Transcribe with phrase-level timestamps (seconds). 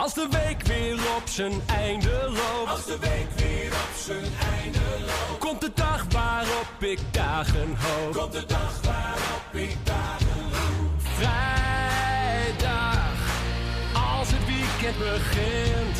[0.00, 2.70] Als de week weer op zijn einde loopt.
[2.70, 4.24] Als de week weer op zijn
[4.62, 5.38] einde loopt.
[5.38, 8.12] Komt de dag waarop ik dagen hoop.
[8.12, 11.00] Komt de dag waarop ik dagen hoop.
[11.18, 12.98] Vrijdag,
[14.16, 15.98] als het weekend begint.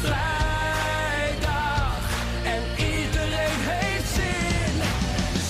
[0.00, 1.92] Vrijdag,
[2.44, 4.74] en iedereen heeft zin.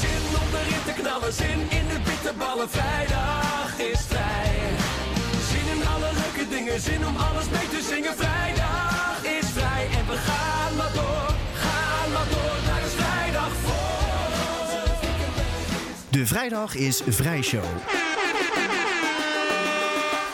[0.00, 2.70] Zin om erin te knallen, zin in de bitterballen.
[2.70, 4.78] Vrijdag is vrij.
[6.39, 8.15] Leuke dingen, zin om alles mee te zingen.
[8.16, 11.34] Vrijdag is vrij en we gaan maar door.
[11.55, 14.16] Gaan maar door, naar is vrijdag voor.
[16.10, 17.65] De vrijdag is Vrijshow.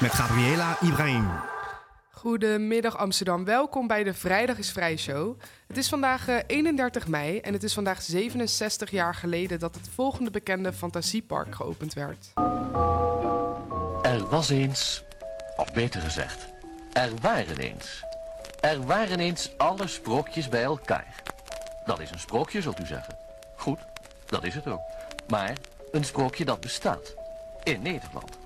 [0.00, 1.26] Met Gabriela Ibrahim.
[2.10, 5.40] Goedemiddag Amsterdam, welkom bij de Vrijdag is Vrij Show.
[5.66, 9.88] Het is vandaag eh, 31 mei en het is vandaag 67 jaar geleden dat het
[9.94, 12.32] volgende bekende fantasiepark geopend werd.
[14.02, 15.04] Er was eens,
[15.56, 16.46] of beter gezegd,
[16.92, 18.04] er waren eens.
[18.60, 21.22] Er waren eens alle sprookjes bij elkaar.
[21.84, 23.16] Dat is een sprookje, zult u zeggen.
[23.56, 23.78] Goed,
[24.26, 24.80] dat is het ook.
[25.28, 25.56] Maar
[25.92, 27.14] een sprookje dat bestaat.
[27.62, 28.38] In Nederland.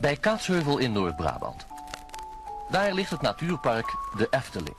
[0.00, 1.66] Bij Kaatsheuvel in Noord-Brabant.
[2.70, 4.76] Daar ligt het natuurpark de Efteling.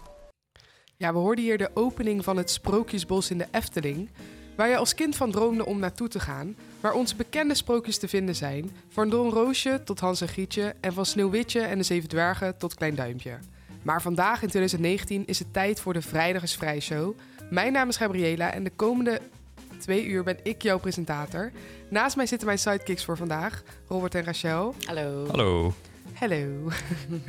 [0.97, 4.09] Ja, we hoorden hier de opening van het Sprookjesbos in de Efteling,
[4.55, 8.07] waar je als kind van droomde om naartoe te gaan, waar onze bekende sprookjes te
[8.07, 12.09] vinden zijn, van Don Roosje tot Hans en Grietje en van Sneeuwwitje en de Zeven
[12.09, 13.37] Dwergen tot Klein Duimpje.
[13.81, 17.17] Maar vandaag in 2019 is het tijd voor de Vrijdag is Vrij Show.
[17.49, 19.21] Mijn naam is Gabriela en de komende
[19.79, 21.51] twee uur ben ik jouw presentator.
[21.89, 24.75] Naast mij zitten mijn sidekicks voor vandaag, Robert en Rachel.
[24.85, 25.27] Hallo.
[25.27, 25.73] Hallo.
[26.21, 26.69] Hallo.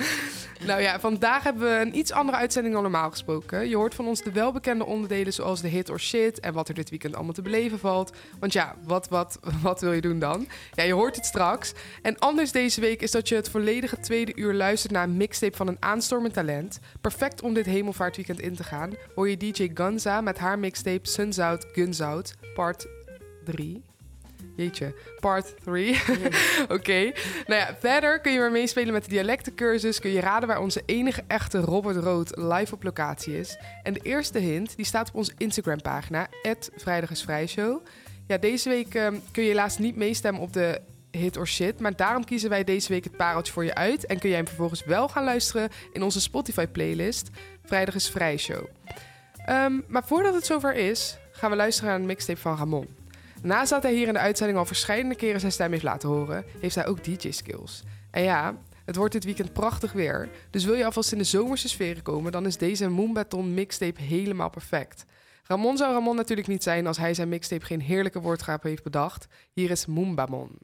[0.69, 3.69] nou ja, vandaag hebben we een iets andere uitzending dan normaal gesproken.
[3.69, 6.75] Je hoort van ons de welbekende onderdelen zoals de hit or shit en wat er
[6.75, 8.13] dit weekend allemaal te beleven valt.
[8.39, 10.47] Want ja, wat, wat, wat wil je doen dan?
[10.75, 11.73] Ja, je hoort het straks.
[12.03, 15.57] En anders deze week is dat je het volledige tweede uur luistert naar een mixtape
[15.57, 16.79] van een aanstormend talent.
[17.01, 18.91] Perfect om dit hemelvaartweekend in te gaan.
[19.15, 22.01] Hoor je DJ Gunza met haar mixtape Suns Out, Guns
[22.55, 22.87] part
[23.45, 23.92] 3.
[24.57, 26.01] Jeetje, part 3.
[26.77, 27.13] Oké.
[27.47, 30.01] Nou ja, verder kun je weer meespelen met de dialectencursus.
[30.01, 33.59] Kun je raden waar onze enige echte Robert Rood live op locatie is.
[33.83, 36.29] En de eerste hint, die staat op onze Instagram pagina,
[36.77, 37.85] Vrijdag is Vrijshow.
[38.27, 40.81] Ja, deze week ehm, kun je helaas niet meestemmen op de
[41.11, 41.81] hit or shit.
[41.81, 44.07] Maar daarom kiezen wij deze week het pareltje voor je uit.
[44.07, 47.31] En kun jij hem vervolgens wel gaan luisteren in onze Spotify playlist.
[47.65, 48.65] Vrijdag is Vrijshow.
[49.47, 53.02] Ehm maar voordat het zover is, gaan we luisteren naar een mixtape van Ramon.
[53.43, 56.45] Naast dat hij hier in de uitzending al verschillende keren zijn stem heeft laten horen,
[56.61, 57.83] heeft hij ook DJ-skills.
[58.11, 61.69] En ja, het wordt dit weekend prachtig weer, dus wil je alvast in de zomerse
[61.69, 65.05] sferen komen, dan is deze Moonbaton mixtape helemaal perfect.
[65.43, 69.27] Ramon zou Ramon natuurlijk niet zijn als hij zijn mixtape geen heerlijke woordgrap heeft bedacht.
[69.53, 70.59] Hier is Moombamon.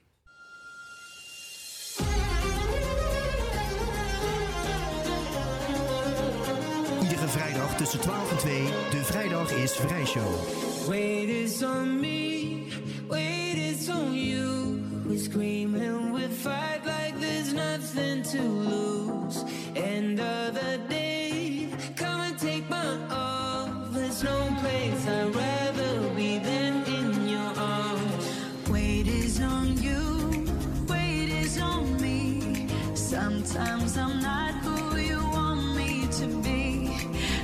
[7.02, 8.64] Iedere vrijdag tussen 12 en 2.
[8.90, 10.67] De vrijdag is Vrijshow.
[10.88, 12.72] Wait is on me,
[13.08, 14.82] wait is on you.
[15.06, 19.44] We scream and we fight like there's nothing to lose.
[19.76, 23.68] End of the day, come and take my all.
[23.90, 28.24] There's no place I'd rather be than in your arms.
[28.70, 30.46] Wait is on you,
[30.88, 32.66] wait is on me.
[32.94, 36.96] Sometimes I'm not who you want me to be.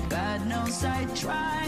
[0.09, 1.64] God knows I try,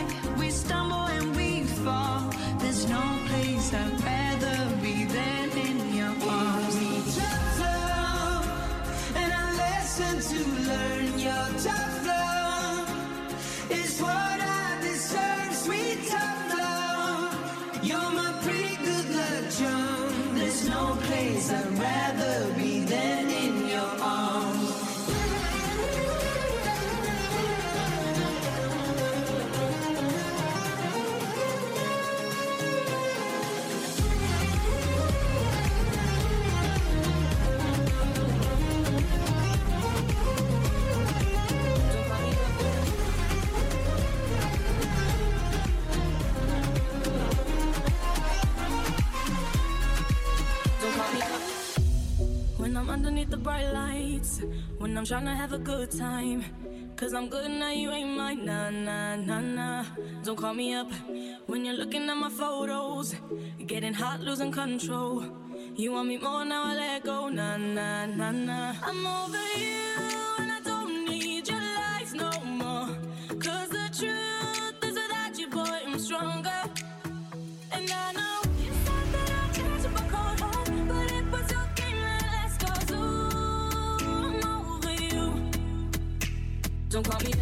[52.96, 54.40] underneath the bright lights,
[54.78, 56.42] when I'm trying to have a good time.
[56.96, 58.46] Cause I'm good now, you ain't mine.
[58.46, 59.84] Nah, nah, nah, nah.
[60.24, 60.90] Don't call me up
[61.46, 63.14] when you're looking at my photos.
[63.66, 65.26] Getting hot, losing control.
[65.76, 67.28] You want me more now, I let go.
[67.28, 68.74] Nah, nah, nah, nah.
[68.82, 69.85] I'm over you,
[86.96, 87.36] Don't me me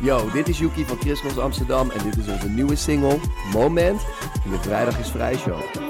[0.00, 3.18] Yo, dit is Yuki van Christmas Amsterdam en dit is onze nieuwe single
[3.52, 4.00] Moment
[4.44, 5.89] in de Vrijdag is Vrij Show.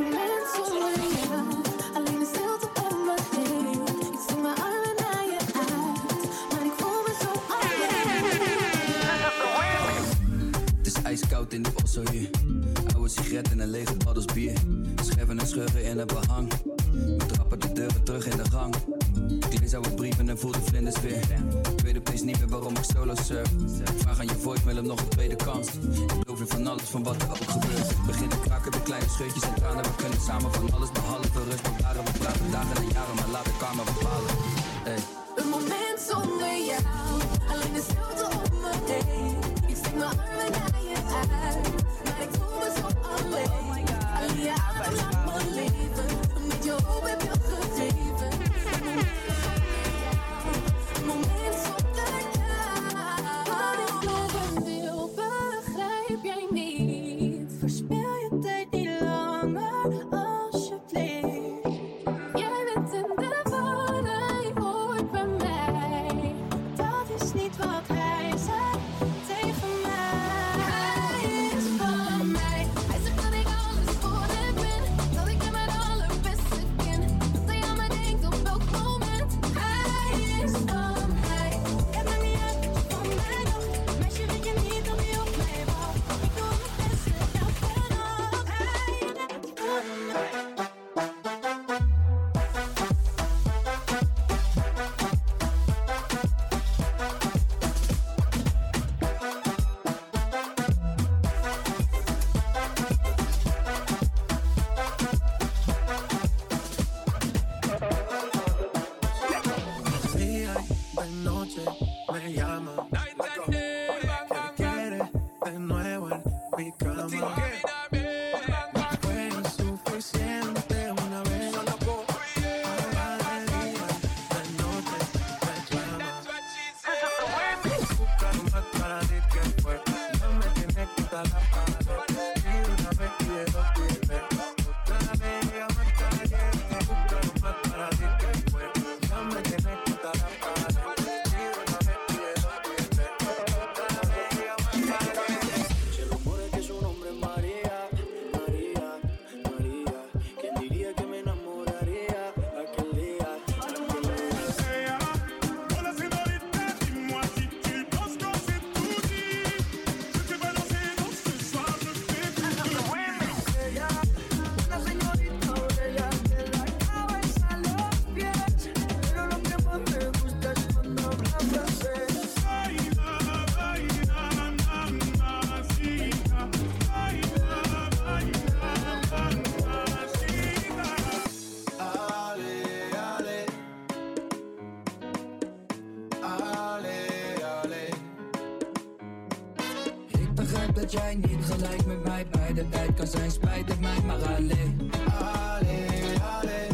[190.74, 193.30] Dat jij niet gelijk met mij bij de tijd kan zijn.
[193.30, 194.90] Spijt het mij maar alleen.
[195.18, 195.86] Ale,
[196.22, 196.66] ale.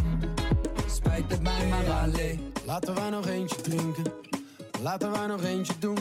[0.86, 2.52] Spijt het mij maar alleen.
[2.66, 4.04] Laten wij nog eentje drinken.
[4.82, 5.98] Laten wij nog eentje doen.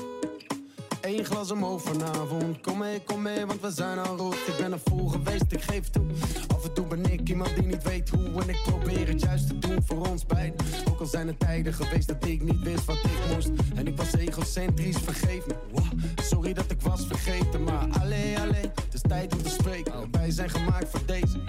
[1.02, 2.62] Eén glas omhoog vanavond.
[2.62, 4.34] Kom mee, kom mee, want we zijn al rood.
[4.34, 6.06] Ik ben er vol geweest, ik geef toe.
[6.48, 8.42] Af en toe ben ik iemand die niet weet hoe.
[8.42, 10.66] En ik probeer het juist te doen voor ons beiden.
[10.90, 13.50] Ook al zijn er tijden geweest dat ik niet wist wat ik moest.
[13.76, 15.56] En ik was egocentrisch, vergeef me.
[15.92, 18.72] Wow, sorry dat ik was vergeten, maar alleen, alleen.
[18.86, 19.94] Het is tijd om te spreken.
[20.12, 21.40] Wij zijn gemaakt voor deze.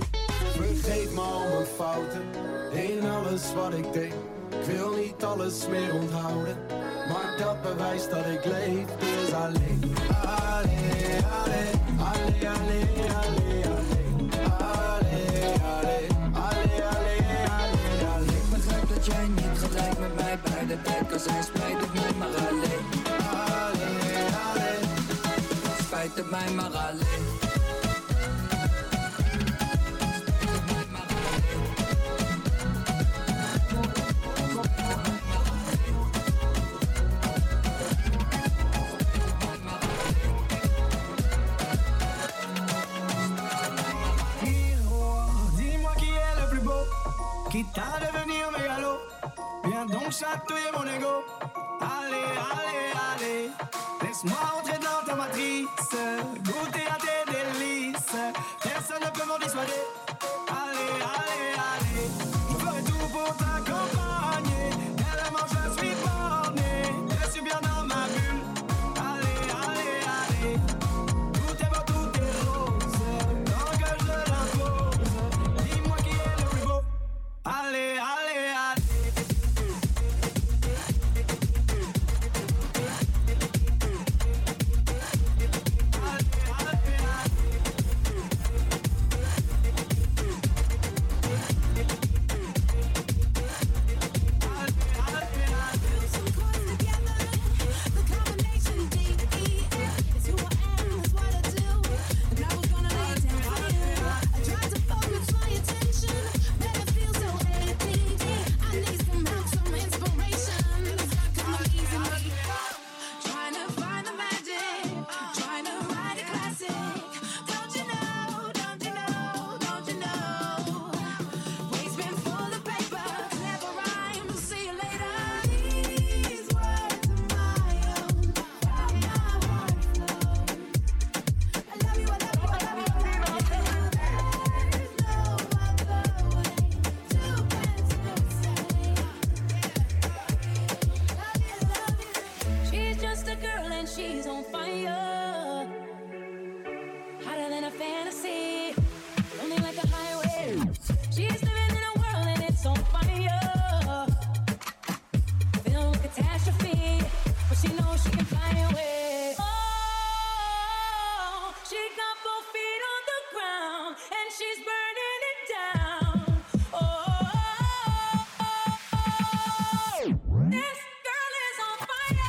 [0.57, 2.23] Vergeet me al mijn fouten.
[2.73, 4.13] In alles wat ik deed.
[4.51, 6.57] Ik wil niet alles meer onthouden.
[7.09, 8.87] Maar dat bewijst dat ik leef.
[8.99, 9.95] Dus alleen.
[10.25, 11.75] Alleen, alleen.
[11.99, 13.67] Alleen, alleen, alleen,
[19.07, 21.43] jij niet gelijk met mij bij de tijd kan zijn.
[21.45, 21.79] Spijt
[26.17, 27.05] de Weimar Allee.
[47.51, 48.99] quitte à devenir mégalo.
[49.65, 51.25] Viens donc chatouiller mon ego.
[51.81, 53.51] Allez, allez, allez,
[54.03, 54.79] laisse-moi entrer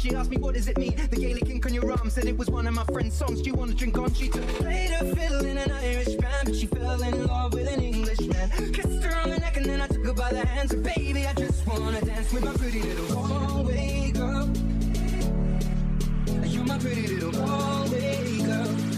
[0.00, 0.96] She asked me, what does it mean?
[1.10, 3.42] The Gaelic ink on your arm said it was one of my friend's songs.
[3.42, 4.10] Do you want to drink on?
[4.14, 7.52] She took a plate of fiddle in an Irish band, but she fell in love
[7.52, 8.72] with an Englishman.
[8.72, 10.70] Kissed her on the neck and then I took her by the hands.
[10.70, 14.50] So, baby, I just wanna dance with my pretty little Galway girl.
[16.46, 18.89] You're my pretty little Galway girl.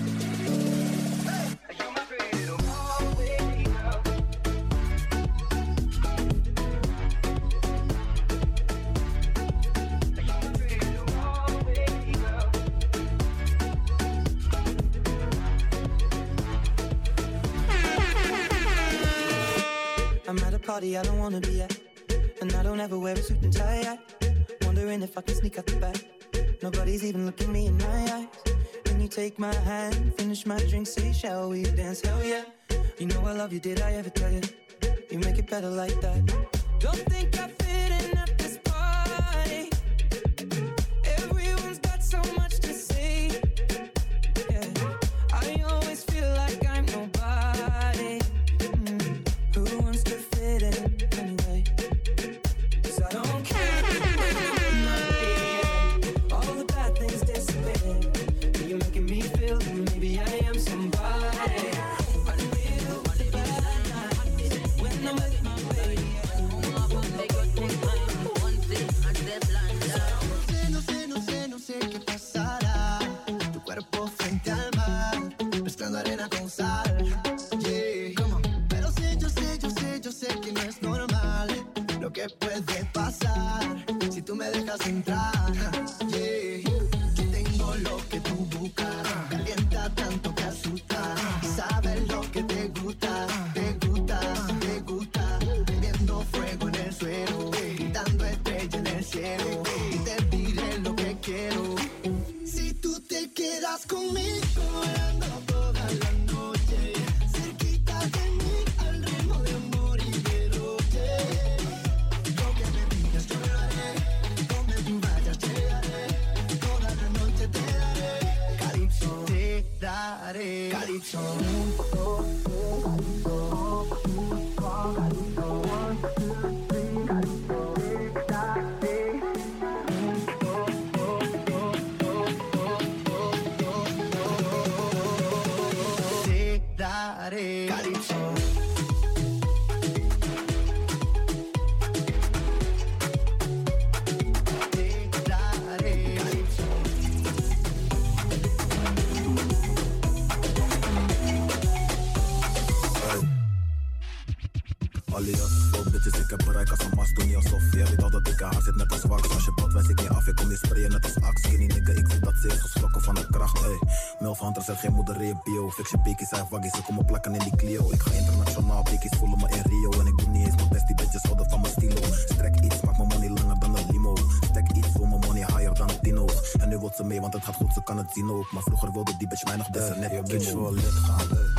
[155.22, 155.28] Oh
[155.72, 157.78] Veel bitches, ik heb bereik als een Mastonia Sofia.
[157.78, 159.34] Jij weet al dat ik haar zit net als wax.
[159.34, 161.42] Als je bad wijs ik niet af, ik kom niet sprayen net als ax.
[161.42, 163.78] Skinny nigga, ik voel dat ze is geschrokken van de kracht ey.
[164.18, 165.70] Melf Hunter zegt geen moeder in bio.
[165.70, 167.90] Fix je pekies, hij waggies, ze komen plakken in die Clio.
[167.90, 170.00] Ik ga internationaal, pekies voelen me in Rio.
[170.00, 172.00] En ik doe niet eens mijn best, die bitches houden van mijn stilo.
[172.26, 174.16] Strek iets, maak mijn money langer dan een limo.
[174.50, 176.52] Stek iets, voor mijn money higher dan Tino's.
[176.52, 178.52] En nu wordt ze mee, want het gaat goed, ze kan het zien ook.
[178.52, 181.51] Maar vroeger wilde die bitch mij nog desen eh, net je bitch wel lid eh.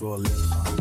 [0.00, 0.22] Man.
[0.22, 0.79] Je bitch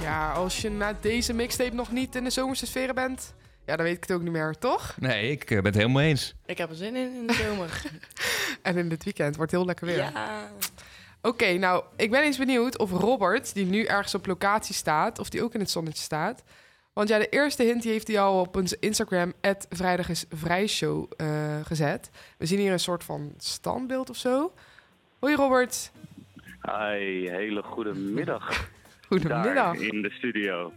[0.00, 3.34] Ja, als je na deze mixtape nog niet in de zomerse sferen bent...
[3.66, 4.96] Ja, dan weet ik het ook niet meer, toch?
[4.98, 6.34] Nee, ik eh, ben het helemaal eens.
[6.46, 7.82] Ik heb er zin in in de zomer.
[8.62, 9.96] En in dit weekend wordt heel lekker weer.
[9.96, 10.50] ja.
[11.22, 15.28] Oké, nou, ik ben eens benieuwd of Robert, die nu ergens op locatie staat, of
[15.28, 16.42] die ook in het zonnetje staat.
[16.92, 19.32] Want ja, de eerste hint die heeft hij al op onze Instagram,
[19.68, 21.26] Vrijdag is Vrijshow, eh,
[21.64, 22.10] gezet.
[22.38, 24.52] We zien hier een soort van standbeeld of zo.
[25.18, 25.90] Hoi Robert.
[26.62, 28.68] Hi, hele goede middag.
[29.10, 29.54] Goedemiddag.
[29.54, 30.72] Daar in de studio.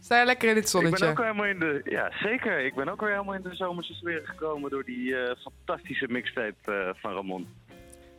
[0.00, 1.06] Sta je lekker in het Ik ben zonnetje?
[1.08, 2.58] ook helemaal in de, ja zeker.
[2.64, 6.72] Ik ben ook weer helemaal in de zomerse sfeer gekomen door die eh, fantastische mixtape
[6.72, 7.48] eh, van Ramon.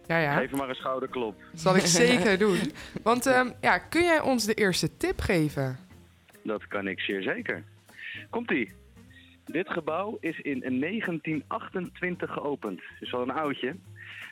[0.08, 0.38] Ja, ja.
[0.38, 1.36] Geef maar een schouderklop.
[1.54, 2.58] Zal ik zeker doen.
[3.04, 5.78] Want ehm, ja, kun jij ons de eerste tip geven?
[6.44, 7.64] Dat kan ik zeer zeker.
[8.30, 8.74] Komt-ie.
[9.46, 12.82] Dit gebouw is in 1928 geopend.
[13.00, 13.76] Dus wel een oudje.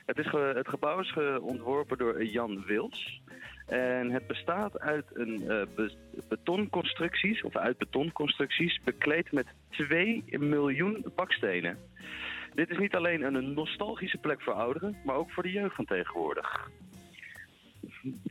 [0.05, 3.21] Het, is ge- het gebouw is ontworpen door Jan Wils.
[3.65, 5.95] En het bestaat uit een eh, be-
[6.30, 11.78] betonconstructies, of uit betonconstructies, bekleed met 2 miljoen bakstenen.
[12.54, 15.86] Dit is niet alleen een nostalgische plek voor ouderen, maar ook voor de jeugd van
[15.86, 16.69] tegenwoordig.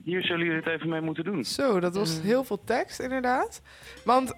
[0.04, 1.44] Hier zullen jullie het even mee moeten doen.
[1.44, 3.62] Zo, dat was heel veel tekst inderdaad.
[4.04, 4.34] Want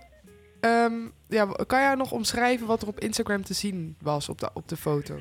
[0.61, 4.51] ehm, ja, kan jij nog omschrijven wat er op Instagram te zien was op de,
[4.55, 5.19] op de foto?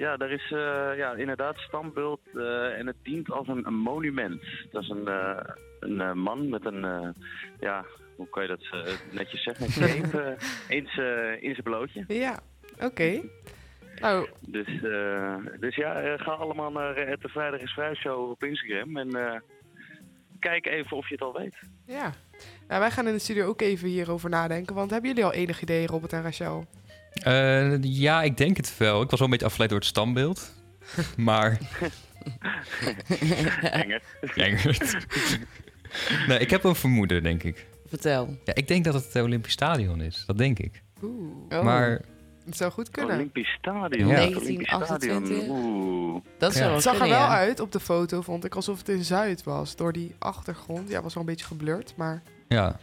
[0.00, 4.42] Ja, er is eh, ja, inderdaad standbeeld eh, en het dient als een, een monument.
[4.70, 5.40] Dat is een, eh,
[5.80, 7.14] een man met een,
[7.58, 7.84] ja,
[8.16, 8.66] hoe kan je dat
[9.10, 9.66] netjes zeggen?
[9.66, 10.36] Een cape
[11.40, 12.04] in zijn blootje.
[12.08, 12.38] Ja,
[12.78, 13.20] oké.
[14.00, 14.80] Nou, Dus,
[15.60, 19.42] dus ja, ga allemaal naar de Vrijdag is Vrij Show op Instagram en
[20.38, 21.56] kijk even of je het al weet.
[21.86, 22.12] ja.
[22.68, 24.74] Nou, wij gaan in de studio ook even hierover nadenken.
[24.74, 26.66] Want hebben jullie al enig idee, Robert en Rachel?
[27.12, 29.02] Eh, ja, ik denk het wel.
[29.02, 30.52] Ik was wel een beetje afgeleid door het standbeeld.
[31.16, 31.58] Maar...
[33.60, 34.04] Engert.
[34.34, 34.96] Engert.
[36.26, 37.66] nee, ik heb een vermoeden, denk ik.
[37.86, 38.36] Vertel.
[38.44, 40.22] Ja, ik denk dat het het Olympisch Stadion is.
[40.26, 40.82] Dat denk ik.
[41.02, 41.36] Oeh.
[41.48, 41.62] Oh.
[41.62, 42.00] Maar
[42.44, 43.14] Het zou goed kunnen.
[43.14, 44.08] Olympisch Stadion.
[44.08, 44.14] Ja.
[44.14, 45.24] Het Olympisch Stadion.
[45.24, 45.48] 1928.
[45.48, 46.22] Oeh.
[46.38, 46.66] Dat zou Ja.
[46.66, 47.28] wel Het zag er wel ja.
[47.36, 49.76] uit op de foto, vond ik, alsof het in Zuid was.
[49.76, 50.88] Door die achtergrond.
[50.88, 52.22] Ja, was wel een beetje geblurred, maar...
[52.48, 52.78] ja,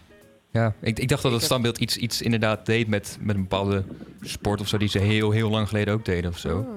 [0.51, 3.83] ja ik, ik dacht dat het standbeeld iets, iets inderdaad deed met, met een bepaalde
[4.21, 4.77] sport of zo...
[4.77, 6.57] die ze heel, heel lang geleden ook deden of zo.
[6.57, 6.67] Oh.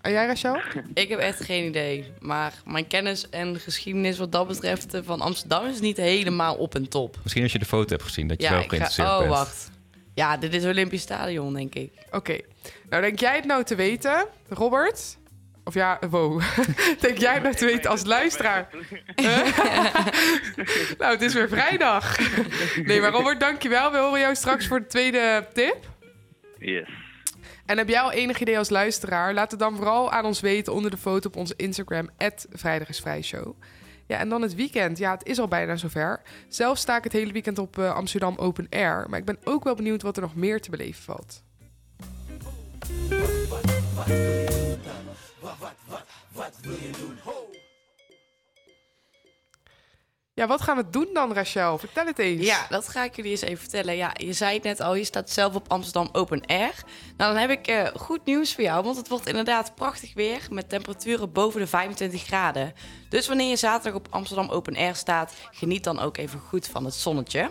[0.00, 0.56] En jij, Rachel?
[0.94, 2.04] Ik heb echt geen idee.
[2.20, 6.74] Maar mijn kennis en geschiedenis wat dat betreft eh, van Amsterdam is niet helemaal op
[6.74, 7.18] en top.
[7.22, 8.70] Misschien als je de foto hebt gezien, dat je Ja, wel ik ga...
[8.76, 9.30] geïnteresseerd Oh, bent.
[9.30, 9.70] wacht.
[10.14, 11.90] Ja, dit is Olympisch Stadion, denk ik.
[12.10, 12.38] Oké.
[12.90, 15.16] Nou, denk jij het nou te weten, Robert?
[15.64, 16.42] Of ja, wow.
[17.00, 18.68] denk jij nou te weten als luisteraar?
[19.14, 19.58] Huh?
[20.98, 22.18] nou, het is weer vrijdag.
[22.76, 23.90] nee, maar Robert, dankjewel.
[23.92, 25.90] We horen jou straks voor de tweede tip.
[26.58, 26.88] Yes.
[27.66, 29.34] En heb jij al enig idee als luisteraar?
[29.34, 32.10] Laat het dan vooral aan ons weten onder de foto op onze Instagram,
[32.52, 33.56] Vrijdag is Vrij Show.
[34.06, 34.98] Ja, en dan het weekend.
[34.98, 36.22] Ja, het is al bijna zover.
[36.48, 39.06] Zelf sta ik het hele weekend op eh, Amsterdam Open Air.
[39.08, 41.42] Maar ik ben ook wel benieuwd wat er nog meer te beleven valt.
[50.34, 51.78] Ja, wat gaan we doen dan, Rachel?
[51.78, 52.46] Vertel het eens.
[52.46, 53.96] Ja, dat ga ik jullie eens even vertellen.
[53.96, 56.82] Ja, je zei het net al, je staat zelf op Amsterdam Open Air.
[57.16, 60.46] Nou, dan heb ik eh, goed nieuws voor jou, want het wordt inderdaad prachtig weer
[60.50, 62.72] met temperaturen boven de 25 graden.
[63.08, 66.84] Dus wanneer je zaterdag op Amsterdam Open Air staat, geniet dan ook even goed van
[66.84, 67.50] het zonnetje.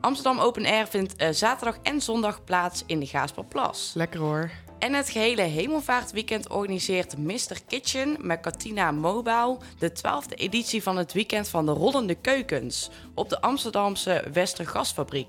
[0.00, 3.92] Amsterdam Open Air vindt eh, zaterdag en zondag plaats in de Gaasperplas.
[3.94, 4.50] Lekker hoor.
[4.82, 7.56] En het gehele Hemelvaartweekend organiseert Mr.
[7.66, 13.28] Kitchen met Katina Mobile de 12e editie van het weekend van de Rollende Keukens op
[13.28, 15.28] de Amsterdamse Westergasfabriek.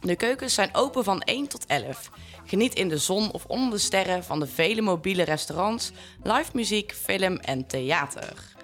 [0.00, 2.10] De keukens zijn open van 1 tot 11.
[2.44, 6.92] Geniet in de zon of onder de sterren van de vele mobiele restaurants, live muziek,
[6.92, 8.54] film en theater.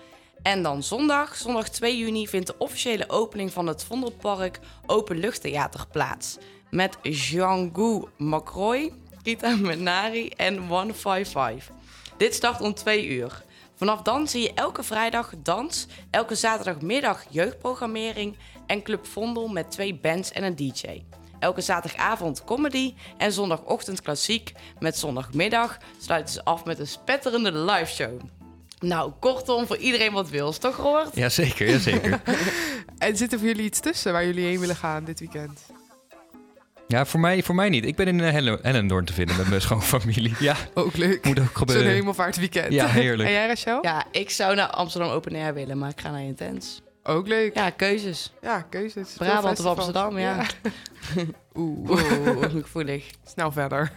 [0.43, 6.39] En dan zondag, zondag 2 juni, vindt de officiële opening van het Vondelpark Openluchttheater plaats.
[6.71, 11.71] Met Jean-Gou Macroy, Kita Menari en 155.
[12.17, 13.43] Dit start om 2 uur.
[13.75, 19.95] Vanaf dan zie je elke vrijdag dans, elke zaterdagmiddag jeugdprogrammering en Club Vondel met twee
[19.95, 21.03] bands en een DJ.
[21.39, 24.53] Elke zaterdagavond comedy en zondagochtend klassiek.
[24.79, 28.21] Met zondagmiddag sluiten ze af met een spetterende liveshow.
[28.79, 31.17] Nou, kortom, voor iedereen wat wil, toch Robert?
[31.17, 32.23] Jazeker, jazeker.
[32.99, 35.61] En zit er voor jullie iets tussen waar jullie heen willen gaan dit weekend?
[36.93, 37.85] Ja, voor mij, voor mij niet.
[37.85, 40.35] Ik ben in eh, Helle- Hellendoorn te vinden met mijn schoonfamilie.
[40.39, 41.25] Ja, Ook leuk.
[41.25, 41.93] moet ook Zo'n gebeuren.
[41.93, 42.73] hemelvaartweekend.
[42.73, 43.29] Ja, heerlijk.
[43.29, 43.79] En jij, Rachel?
[43.83, 46.83] Ja, ik zou naar Amsterdam Open Air willen, maar ik ga naar Intens.
[47.03, 47.55] Ook leuk.
[47.55, 48.33] Ja, keuzes.
[48.43, 49.13] Ja, keuzes.
[49.17, 49.67] Brabant of.
[49.67, 50.47] Amsterdam, ja.
[51.55, 51.91] Oeh.
[51.91, 53.05] Oeh, gevoelig.
[53.27, 53.93] Snel verder.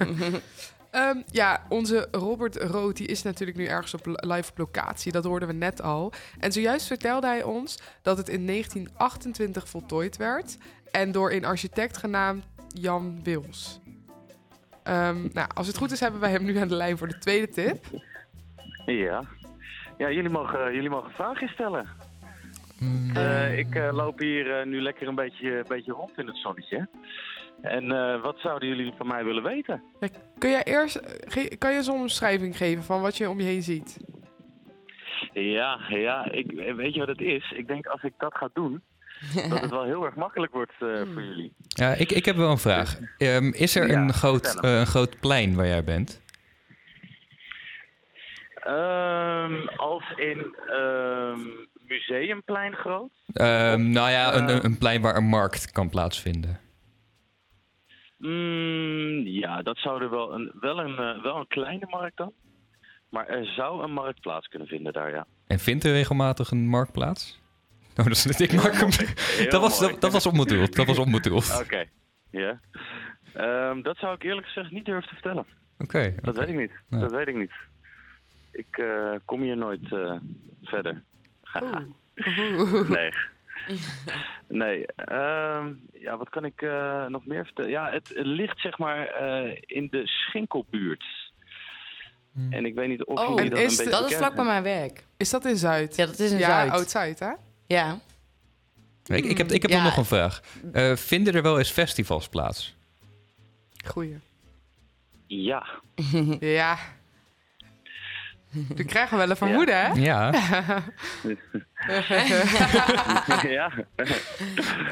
[0.92, 5.12] Ehm, ja, onze Robert Rood die is natuurlijk nu ergens op live op locatie.
[5.12, 6.12] Dat hoorden we net al.
[6.40, 10.58] En zojuist vertelde hij ons dat het in 1928 voltooid werd.
[10.92, 12.44] En door een architect genaamd
[12.82, 13.80] Jan Wils.
[14.84, 17.18] Ehm, nou, als het goed is, hebben wij hem nu aan de lijn voor de
[17.18, 17.86] tweede tip.
[18.86, 19.24] Ja.
[19.98, 21.86] Ja, jullie mogen, jullie mogen vragen stellen.
[23.14, 26.38] Eh, ik eh, loop hier eh, nu lekker een beetje, een beetje rond in het
[26.38, 26.88] zonnetje.
[27.62, 29.84] En eh, wat zouden jullie van mij willen weten?
[30.38, 31.00] Kun jij eerst,
[31.58, 34.00] kan je zo'n omschrijving geven van wat je om je heen ziet?
[35.34, 37.52] Ja, ja, ik, weet je wat het is?
[37.52, 38.82] Ik denk als ik dat ga doen,
[39.50, 41.54] dat het wel heel erg makkelijk wordt eh, voor jullie.
[41.68, 43.00] Ja, ik, ik heb wel een vraag.
[43.18, 46.22] Ehm, is er Ja, een, groot, eh, een groot plein waar jij bent?
[48.56, 51.40] Ehm, als in ehm,
[51.88, 53.12] museumplein groot?
[53.34, 54.56] Ehm, nou ja, een, Eh.
[54.56, 56.60] een- een plein waar een markt kan plaatsvinden.
[58.18, 62.34] Mm, ja, dat zou er wel een, wel, een, wel een kleine markt dan.
[63.10, 65.26] Maar er zou een markt plaats kunnen vinden daar, ja.
[65.48, 67.40] En vindt er regelmatig een markt plaats?
[68.00, 68.90] Oh, dat is ik maak hem.
[68.92, 70.76] Heel Dat was, dat, dat was onbedoeld.
[70.76, 71.58] Dat was onbedoeld.
[71.64, 71.86] Oké,
[72.30, 72.60] ja.
[73.34, 75.46] Ehm, dat zou ik eerlijk gezegd niet durven te vertellen.
[75.78, 76.16] Oké.
[76.22, 76.72] Dat weet ik niet.
[76.90, 77.00] Ja.
[77.00, 77.52] Dat weet ik niet.
[78.52, 80.16] Ik eh, kom hier nooit eh,
[80.64, 81.04] verder.
[81.42, 81.86] Haha.
[82.88, 83.12] nee.
[84.48, 84.86] Nee.
[84.86, 87.70] ehm, ja, wat kan ik eh, nog meer vertellen?
[87.72, 91.04] Ja, het, het ligt zeg maar eh, in de Schinkelbuurt.
[92.50, 94.46] En ik weet niet of Oh, jullie dat is een beetje dat is vlak bij
[94.46, 95.06] mijn werk.
[95.18, 95.96] Is dat in Zuid?
[95.96, 96.72] Ja, dat is in ja, Zuid.
[96.72, 97.32] Oud-Zuid, hè?
[97.66, 98.00] Ja.
[99.06, 99.84] Ik, ik heb, ik heb Ja.
[99.84, 100.42] nog een vraag.
[100.74, 102.76] Eh, vinden er wel eens festivals plaats?
[103.86, 104.20] Goeie.
[105.28, 105.66] Ja.
[106.40, 106.78] ja.
[108.76, 109.88] Nu krijgen we wel een vermoeden, hè?
[109.94, 110.32] Ja.
[113.48, 113.72] ja.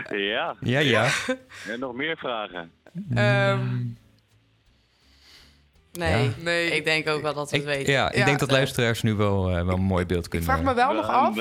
[0.09, 0.55] ja.
[0.59, 1.09] Ja, ja.
[1.67, 2.71] En nog meer vragen?
[3.13, 3.67] Ehm,
[5.99, 6.31] Nee, Ja.
[6.41, 6.71] nee.
[6.71, 7.93] ik denk ook wel dat we het Ik, weten.
[7.93, 10.61] ja, ik denk dat luisteraars nu wel, eh, wel een mooi beeld Ik kunnen vraag
[10.63, 11.37] me wel nog af,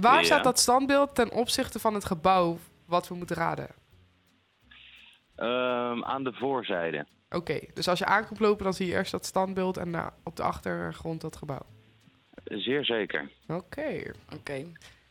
[0.00, 0.22] waar Ja.
[0.24, 3.68] staat dat standbeeld ten opzichte van het gebouw wat we moeten raden?
[5.36, 7.06] Ehm, aan de voorzijde.
[7.30, 10.36] Oké, dus als je aankomt lopen, dan zie je eerst dat standbeeld en eh, op
[10.36, 11.66] de achtergrond dat gebouw.
[12.44, 13.30] Zeer zeker.
[13.46, 14.02] Oké.
[14.34, 14.64] Oké.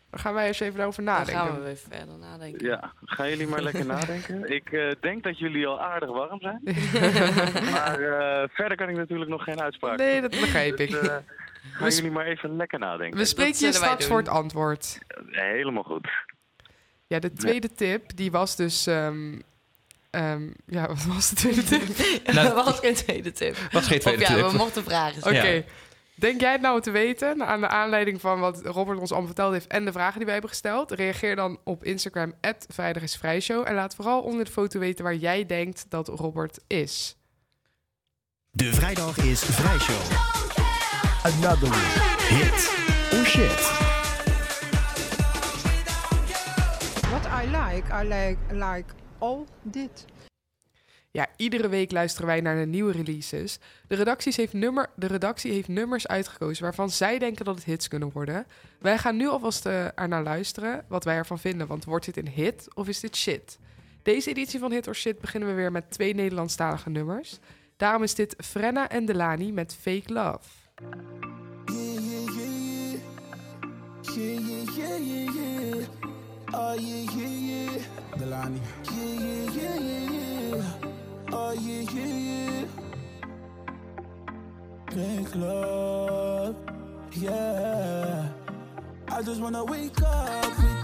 [0.10, 1.44] Dan gaan wij eens even daarover Dan nadenken.
[1.44, 2.66] gaan we weer verder nadenken.
[2.68, 4.50] Ja, gaan jullie maar lekker nadenken.
[4.56, 6.62] Ik eh, denk dat jullie al aardig warm zijn.
[7.74, 10.90] maar eh, verder kan ik natuurlijk nog geen uitspraak Nee, dat begrijp ik.
[10.90, 11.16] Dus, eh,
[11.72, 13.18] gaan jullie maar even lekker nadenken.
[13.18, 15.00] We spreken je straks voor het antwoord.
[15.32, 16.10] Helemaal goed.
[17.08, 18.88] Ja, de tweede tip, die was dus...
[18.88, 19.40] ehm,
[20.10, 21.84] ehm, ja, wat was de tweede tip?
[22.34, 23.58] Nou, dat was geen tweede tip.
[23.72, 24.52] Was geen tweede of ja, tip.
[24.52, 25.48] we mochten vragen Oké.
[25.48, 25.64] Ja.
[26.16, 29.54] Denk jij het nou te weten, aan de aanleiding van wat Robert ons allemaal verteld
[29.54, 30.92] heeft en de vragen die wij hebben gesteld?
[30.92, 32.34] Reageer dan op Instagram,
[32.68, 33.68] Vrijdag is Vrijshow.
[33.68, 37.18] En laat vooral onder de foto weten waar jij denkt dat Robert is.
[38.52, 40.35] De vrijdag is vrijshow.
[41.26, 41.78] Another one.
[42.30, 42.60] Hit
[43.14, 43.62] or shit.
[47.10, 50.06] What I like, I like, like all dit.
[51.12, 53.60] Ja, iedere week luisteren wij naar de nieuwe releases.
[53.88, 57.88] De, redacties heeft nummer, de redactie heeft nummers uitgekozen waarvan zij denken dat het hits
[57.88, 58.46] kunnen worden.
[58.80, 61.68] Wij gaan nu alvast uh, ernaar luisteren wat wij ervan vinden.
[61.68, 63.60] Want wordt dit een hit of is dit shit?
[64.04, 67.40] Deze editie van Hit or Shit beginnen we weer met twee Nederlandstalige nummers.
[67.78, 70.65] Daarom is dit Frenna en Delani met Fake Love.
[70.82, 70.90] Yeah,
[71.70, 73.00] yeah, yeah, yeah, yeah.
[74.14, 74.40] Yeah.
[74.76, 75.86] yeah, yeah, yeah.
[76.54, 77.80] Oh, yeah, yeah, yeah.
[78.18, 78.60] Delani.
[78.92, 81.32] Yeah, yeah, yeah, yeah, yeah.
[81.32, 82.66] Oh, yeah, yeah, yeah.
[84.96, 86.56] Make love,
[87.14, 88.28] yeah.
[89.08, 90.75] I just wanna wake up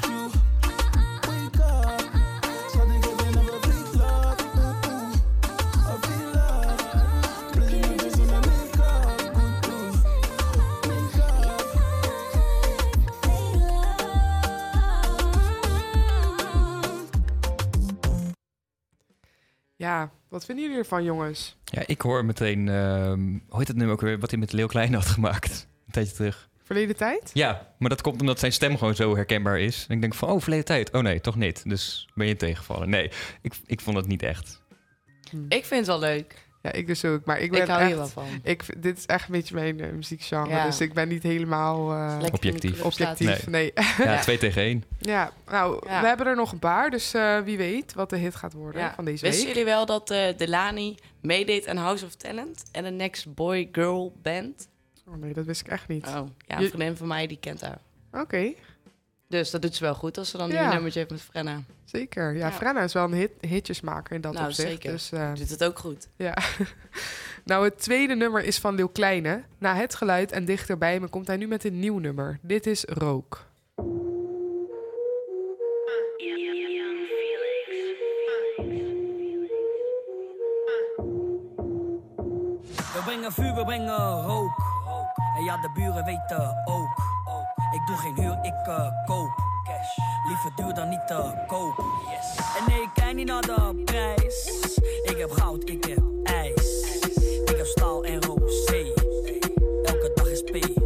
[19.82, 21.58] Ja, wat vinden jullie ervan, jongens?
[21.64, 24.68] Ja, ik hoor meteen, ehm, hoe heet het nu ook weer, wat hij met Leeuw
[24.68, 25.68] Klein had gemaakt.
[25.86, 26.50] Een tijdje terug.
[26.64, 27.32] Verleden tijd?
[27.34, 29.86] Ja, maar dat komt omdat zijn stem gewoon zo herkenbaar is.
[29.88, 30.92] En ik denk van, oh, verleden tijd.
[30.92, 31.70] Oh nee, toch niet.
[31.70, 32.90] Dus ben je tegengevallen.
[32.90, 34.62] Nee, ik, ik vond het niet echt.
[35.48, 36.48] Ik vind het wel leuk.
[36.62, 37.26] Ja, ik dus ook.
[37.26, 38.26] Maar ik ben Ik hou echt, hier wel van.
[38.44, 40.50] Ik, dit is echt een beetje mijn eh, muziekgenre.
[40.50, 40.66] Ja.
[40.66, 42.82] Dus ik ben niet helemaal eh, Lekker Objectief.
[42.84, 43.48] objectief.
[43.48, 43.74] Nee.
[43.98, 44.84] Ja, twee tegen één.
[45.00, 46.02] ja, nou, Ja.
[46.02, 46.90] we hebben er nog een paar.
[46.90, 48.94] Dus eh, wie weet wat de hit gaat worden Ja.
[48.94, 49.56] van deze Wisten week.
[49.56, 54.14] jullie wel dat eh Delani meedeed aan House of Talent en de Next Boy Girl
[54.22, 54.68] Band?
[55.08, 56.08] Oh nee, dat wist ik echt niet.
[56.08, 57.78] Oh, ja, een vriendin van mij die kent haar.
[58.12, 58.54] Oké,
[59.32, 60.64] Dus dat doet ze wel goed als ze dan Ja.
[60.66, 61.62] een nummertje heeft met Frenna.
[61.86, 62.34] zeker.
[62.34, 62.52] Ja, Ja.
[62.52, 64.68] Frenna is wel een hit, hitjesmaker in dat Nou, opzicht.
[64.70, 64.92] zeker.
[64.92, 66.08] Dus, eh, Doet het ook goed.
[66.18, 66.38] Ja.
[67.46, 69.44] nou, het tweede nummer is van Leeuw Kleine.
[69.58, 72.40] Na het geluid en dichter bij me komt hij nu met een nieuw nummer.
[72.42, 73.46] Dit is Rook.
[82.94, 84.52] We brengen vuur, we brengen rook.
[85.38, 86.90] En ja, de buren weten ook.
[87.72, 89.50] Ik doe geen huur, ik eh, koop.
[90.28, 91.86] Liever duur dan niet te koop.
[92.58, 94.48] En nee, ik kijk niet naar de prijs.
[95.04, 97.00] Ik heb goud, ik heb ijs.
[97.46, 98.94] Ik heb staal en rosé.
[99.84, 100.80] Elke dag is PD.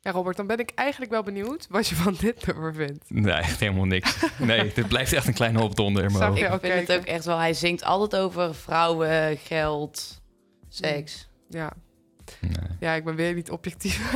[0.00, 3.04] Ja, Robert, dan ben ik eigenlijk wel benieuwd wat je van dit nummer vindt.
[3.08, 4.16] Nee, echt helemaal niks.
[4.38, 6.02] Nee, dit blijft echt een kleine opdonder
[6.36, 6.44] je?
[6.44, 7.38] Ik vind het ook echt wel.
[7.38, 10.22] Hij zingt altijd over vrouwen, geld,
[10.68, 11.28] seks.
[11.48, 11.72] Ja.
[12.40, 12.52] Nee.
[12.80, 14.02] Ja, ik ben weer niet objectief.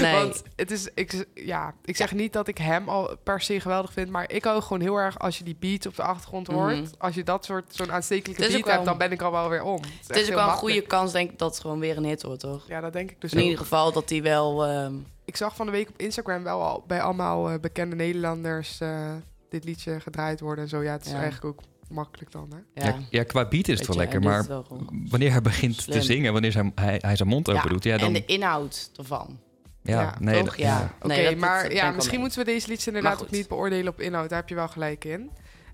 [0.00, 0.12] Nee.
[0.14, 3.92] Want het is, ik, ja, ik zeg niet dat ik hem al per se geweldig
[3.92, 6.76] vind, maar ik hou gewoon heel erg als je die beats op de achtergrond hoort.
[6.76, 6.86] Mhm.
[6.98, 9.62] Als je dat soort zo'n aanstekelijke beat wel- hebt, dan ben ik al wel weer
[9.62, 9.80] om.
[10.06, 10.58] Het is ook wel een makkelijk.
[10.74, 12.68] goede kans, denk ik, dat het gewoon weer een hit wordt, toch?
[12.68, 13.44] Ja, dat denk ik dus In ook.
[13.44, 14.64] ieder geval dat hij wel...
[14.66, 14.94] ehm,
[15.24, 19.12] Ik zag van de week op Instagram wel al bij allemaal eh, bekende Nederlanders eh,
[19.48, 20.82] dit liedje gedraaid worden en zo.
[20.82, 21.20] Ja, het is Ja.
[21.20, 22.86] eigenlijk ook makkelijk dan, hè?
[22.86, 24.66] Ja, ja, qua beat is het wel je, lekker, maar wel
[25.08, 25.98] wanneer hij begint slim.
[25.98, 28.06] te zingen, wanneer zijn, hij, hij zijn mond open doet, ja, dan...
[28.06, 29.40] En de inhoud ervan.
[29.82, 30.56] ja, nee, toch?
[30.56, 30.94] Ja.
[30.98, 33.92] Oké, Nee, dat- dat maar ja, misschien moeten we deze liedjes inderdaad ook niet beoordelen
[33.92, 34.28] op inhoud.
[34.28, 35.30] Daar heb je wel gelijk in.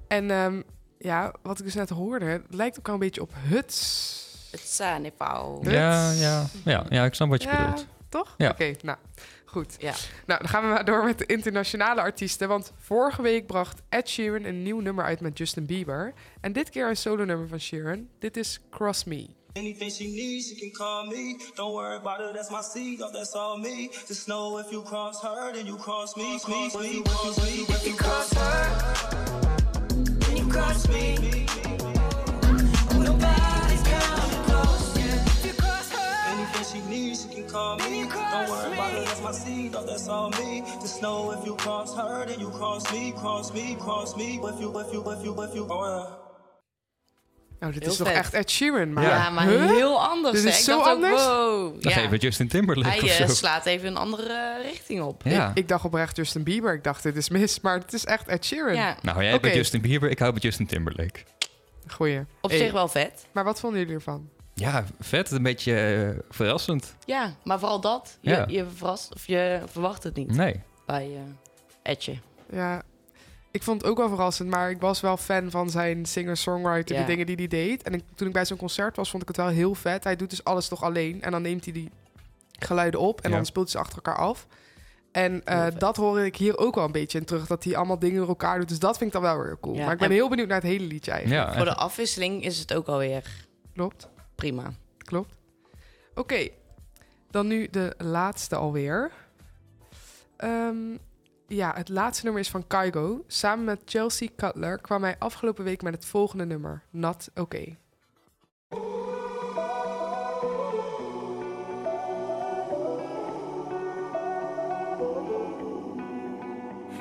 [0.09, 0.63] En ehm,
[0.99, 4.21] ja, wat ik dus net hoorde, het lijkt ook wel een beetje op Huts.
[4.51, 5.71] Het Sanipau.
[5.71, 7.87] Ja, ja, ja, ja, ik snap wat je Ja, bedoelt.
[8.13, 8.35] Toch?
[8.39, 8.51] Ja.
[8.51, 8.99] Oké, nou,
[9.45, 9.77] goed.
[9.79, 9.95] Ja.
[10.27, 12.49] Nou, dan gaan we maar door met de internationale artiesten.
[12.49, 16.13] Want vorige week bracht Ed Sheeran een nieuw nummer uit met Justin Bieber.
[16.41, 18.09] En dit keer een solo nummer van Sheeran.
[18.19, 19.29] Dit is Cross Me.
[19.55, 21.37] Anything she needs, she can call me.
[21.57, 23.91] Don't worry about it, that's my seed, oh, that's all me.
[24.09, 26.39] Just know if you cross her, then you cross me.
[26.49, 27.65] me, me, me, me.
[27.69, 28.71] If you cross her,
[30.21, 31.47] then you cross me.
[32.99, 33.52] Nobody's
[36.73, 38.09] she needs, she can call me.
[38.09, 40.63] Don't worry about it, that's my seed, oh, that's all me.
[40.81, 44.41] Just know if you cross her, then you cross me, cross me, cross me.
[44.43, 46.21] If you, if you, if you, if you, oh, yeah.
[47.61, 48.17] Nou, dit Heel is toch vet.
[48.17, 49.05] echt Ed Sheeran, maar...
[49.05, 49.71] Ja, maar Huh?
[49.71, 50.35] heel anders.
[50.35, 50.49] Dit hè?
[50.51, 51.25] is Ik zo dacht ook, anders?
[51.25, 51.83] wow.
[51.83, 52.01] Dan Ja.
[52.01, 53.33] even Justin Timberlake Hij of eh, zo.
[53.35, 55.23] slaat even een andere eh, richting op.
[55.25, 55.49] Ja.
[55.51, 56.75] Ik, ik dacht oprecht Justin Bieber.
[56.75, 57.61] Ik dacht, dit is mis.
[57.61, 58.75] Maar het is echt Ed Sheeran.
[58.75, 58.97] Ja.
[59.03, 59.41] Nou, jij Oké.
[59.43, 61.21] bent Justin Bieber, ik hou bij Justin Timberlake.
[61.87, 62.21] Goeie.
[62.41, 63.27] Op Hey, zich wel vet.
[63.33, 64.29] Maar wat vonden jullie ervan?
[64.63, 66.95] Ja, vet, een beetje eh, verrassend.
[67.05, 68.19] Ja, maar vooral dat.
[68.21, 68.45] Je, Ja.
[68.49, 70.61] je verrast of je verwacht het niet Nee.
[70.87, 72.17] bij eh Edje.
[72.51, 72.83] Ja,
[73.51, 77.01] ik vond het ook wel verrassend, maar ik was wel fan van zijn singer-songwriter, Ja.
[77.01, 77.83] de dingen die hij deed.
[77.83, 80.05] En ik- toen ik bij zo'n concert was, vond ik het wel heel vet.
[80.05, 81.91] Hij doet dus alles toch alleen en dan neemt hij die
[82.59, 83.37] geluiden op en Ja.
[83.37, 84.47] dan speelt hij ze achter elkaar af.
[85.13, 87.99] En eh, dat hoor ik hier ook wel een beetje in terug, dat hij allemaal
[87.99, 88.69] dingen door elkaar doet.
[88.69, 89.75] Dus dat vind ik dan wel weer cool.
[89.77, 91.55] Ja, maar ik ben en- heel benieuwd naar het hele liedje eigenlijk.
[91.57, 93.31] Voor de afwisseling is het ook alweer
[93.75, 94.09] Klopt.
[94.43, 94.73] Prima.
[94.99, 95.35] Klopt.
[96.15, 96.49] Oké,
[97.31, 99.13] dan nu de laatste alweer.
[100.37, 100.97] Ehm,
[101.47, 103.25] Ja, het laatste nummer is van Kygo.
[103.27, 106.83] Samen met Chelsea Cutler kwam hij afgelopen week met het volgende nummer.
[106.91, 107.77] Not Okay.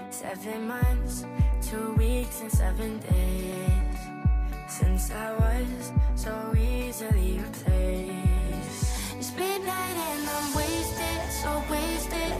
[0.09, 1.23] Seven months,
[1.69, 3.70] two weeks, and seven days
[6.15, 7.39] so easily
[11.41, 12.31] so wasted,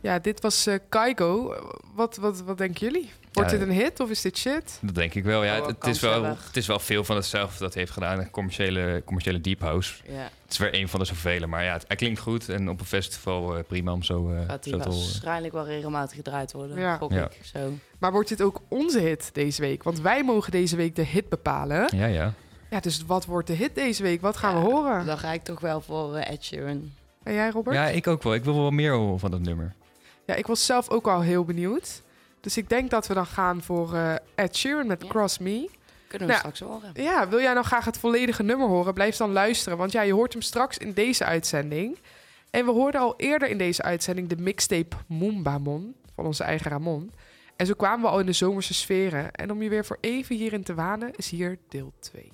[0.00, 1.54] Ja, dit was eh Kygo.
[1.94, 3.19] Wat, wat, wat denken jullie?
[3.32, 4.78] Wordt Ja, dit een hit of is dit shit?
[4.80, 5.44] Dat denk ik wel.
[5.44, 7.94] Ja, Oh, het, het is wel, het is wel veel van hetzelfde dat hij heeft
[7.94, 8.18] gedaan.
[8.18, 9.94] Een commerciële, commerciële deep house.
[10.08, 10.12] Ja.
[10.42, 11.46] Het is weer een van de zoveel.
[11.48, 12.48] Maar ja, het, hij klinkt goed.
[12.48, 15.04] En op een festival eh, prima om zo, eh Gaat zo die te horen.
[15.04, 16.78] waarschijnlijk wel regelmatig gedraaid worden.
[16.78, 16.96] Ja.
[16.96, 17.24] gok Ja.
[17.24, 17.38] ik.
[17.54, 17.72] Zo.
[17.98, 19.82] Maar wordt dit ook onze hit deze week?
[19.82, 21.96] Want wij mogen deze week de hit bepalen.
[21.96, 22.32] Ja, ja.
[22.70, 24.20] Ja, dus wat wordt de hit deze week?
[24.20, 25.06] Wat gaan we horen?
[25.06, 26.92] Dan ga ik toch wel voor eh, Ed Sheeran.
[27.22, 27.76] En jij, Robert?
[27.76, 28.34] Ja, ik ook wel.
[28.34, 29.74] Ik wil wel meer horen van dat nummer.
[30.26, 32.02] Ja, ik was zelf ook al heel benieuwd.
[32.40, 35.70] Dus ik denk dat we dan gaan voor eh, Ed Sheeran met Cross Me.
[36.08, 36.90] Kunnen we Nou, straks horen.
[36.94, 38.94] Ja, wil jij nou graag het volledige nummer horen?
[38.94, 41.98] Blijf dan luisteren, want ja, je hoort hem straks in deze uitzending.
[42.50, 47.12] En we hoorden al eerder in deze uitzending de mixtape Moonbamon van onze eigen Ramon.
[47.56, 49.32] En zo kwamen we al in de zomerse sferen.
[49.32, 52.32] En om je weer voor even hierin te wanen, is hier deel 2.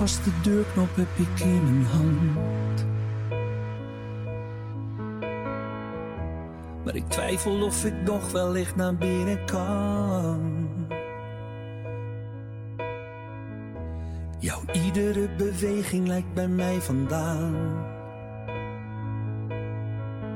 [0.00, 2.86] Vast, de deurknop heb ik in mijn hand.
[6.84, 10.68] Maar ik twijfel of ik nog wellicht naar binnen kan.
[14.38, 17.54] Jouw iedere beweging lijkt bij mij vandaan.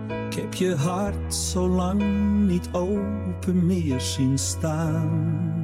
[0.09, 2.03] Ik heb je hart zo lang
[2.47, 5.64] niet open meer zien staan.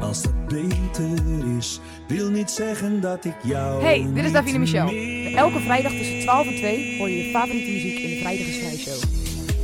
[0.00, 1.10] als het beter
[1.56, 3.82] is, wil niet zeggen dat ik jou.
[3.82, 4.88] Hey, dit is Davine Michel.
[5.36, 8.56] Elke vrijdag tussen 12 en 2 hoor je je favoriete muziek in de Vrijdag is
[8.56, 9.00] Vrij Show.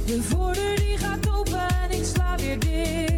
[0.07, 3.12] De voordeur die gaat open en ik sla weer dicht.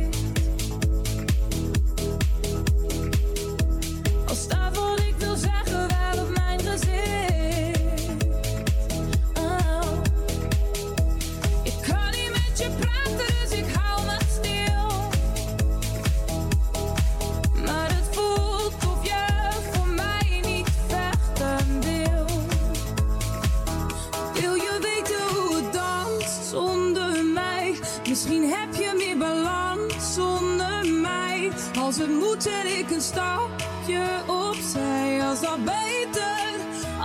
[32.44, 35.22] Zet ik een stapje opzij.
[35.22, 36.54] Als dat beter,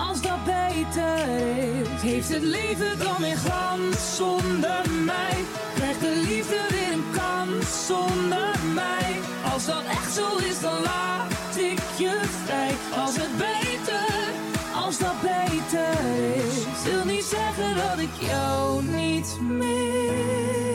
[0.08, 1.28] als dat beter
[1.58, 2.02] is.
[2.02, 5.38] Heeft het leven dan weer glans zonder mij?
[5.76, 9.20] Krijgt de liefde weer een kans zonder mij?
[9.54, 12.72] Als dat echt zo is, dan laat ik je vrij.
[13.04, 14.34] Als het beter,
[14.86, 15.90] als dat beter
[16.36, 16.84] is.
[16.84, 20.69] Wil niet zeggen dat ik jou niet mis.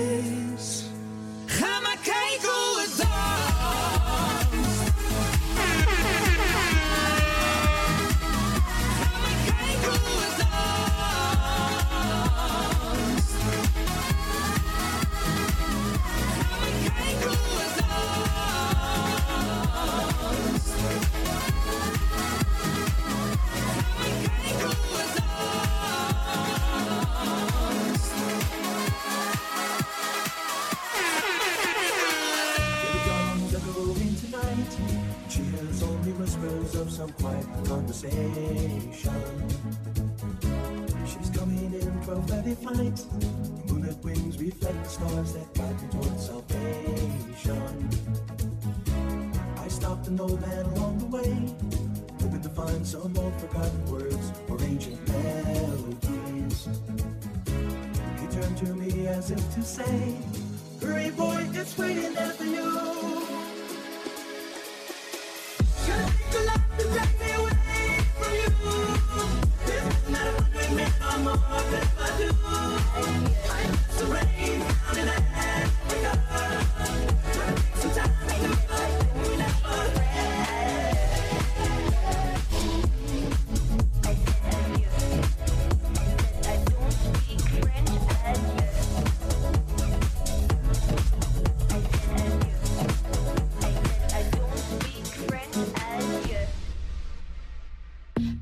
[35.34, 38.22] She hears only whispers of some quiet conversation.
[41.04, 42.98] She's coming in 12:30 flight.
[43.66, 47.88] Moonlit wings reflect the stars that guide me towards salvation.
[49.58, 51.32] I stopped an old man along the way,
[52.22, 56.68] hoping to find some old forgotten words or ancient melodies.
[58.20, 60.14] He turned to me as if to say,
[60.80, 63.33] Hurry, boy, it's waiting there for you.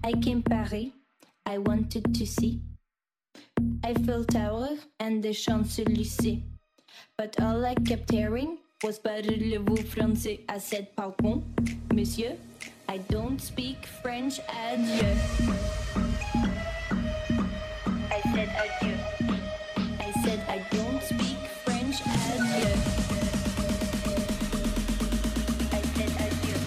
[0.05, 0.91] I came Paris,
[1.47, 2.61] I wanted to see
[5.33, 6.43] Champs-Élysées.
[7.17, 10.41] But all I kept hearing was Parlez-vous français?
[10.49, 11.43] I said, Pardon,
[11.93, 12.37] monsieur,
[12.89, 15.15] I don't speak French, adieu.
[18.11, 18.97] I said adieu.
[20.01, 22.73] I said, I don't speak French, adieu.
[25.73, 26.59] I said adieu.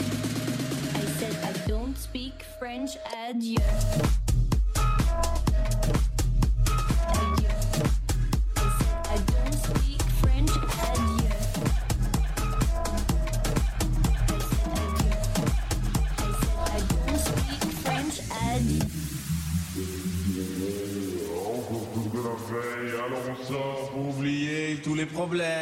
[0.93, 2.97] I said, I don't speak French.
[3.27, 4.24] Adieu.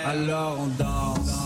[0.05, 1.42] Alors on danse.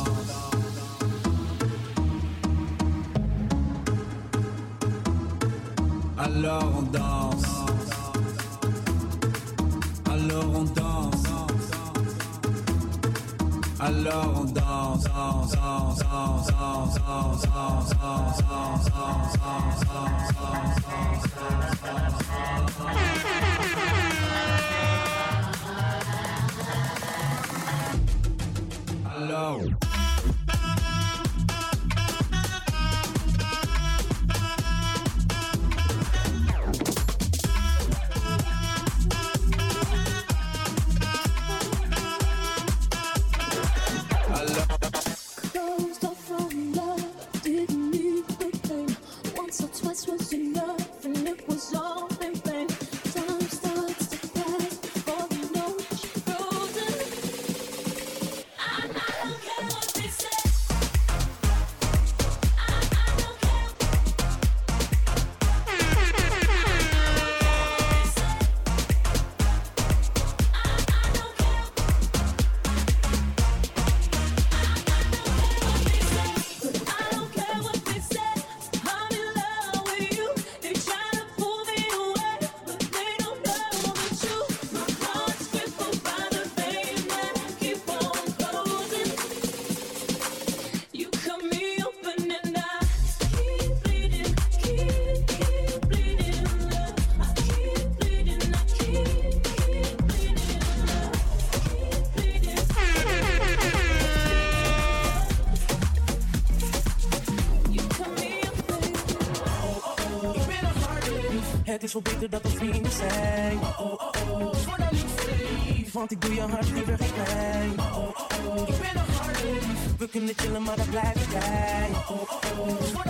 [112.02, 113.60] probeer dat ons vrienden zijn.
[113.60, 115.92] Oh oh oh oh, voor niet.
[115.92, 117.80] Want ik doe je hart liever geen pijn.
[117.80, 119.98] Oh oh oh, ik ben een hardleef.
[119.98, 121.90] We kunnen chillen, maar dat blijft bij.
[122.10, 123.04] Oh oh oh, voor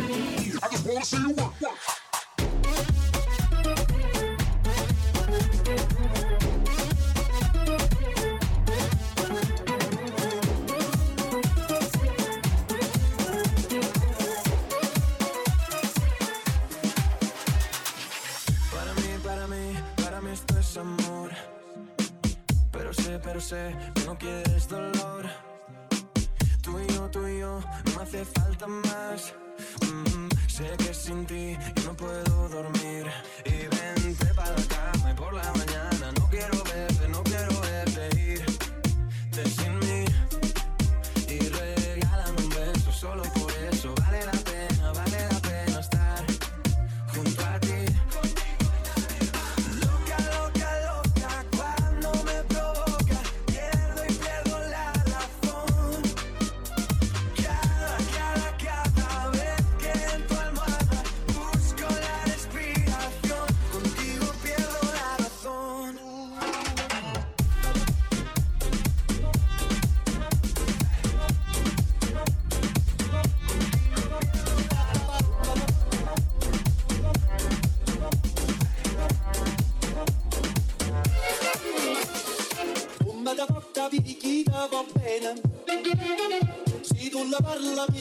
[0.00, 0.54] niet.
[0.54, 1.79] I just wanna see you work, work.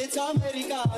[0.10, 0.89] it's America.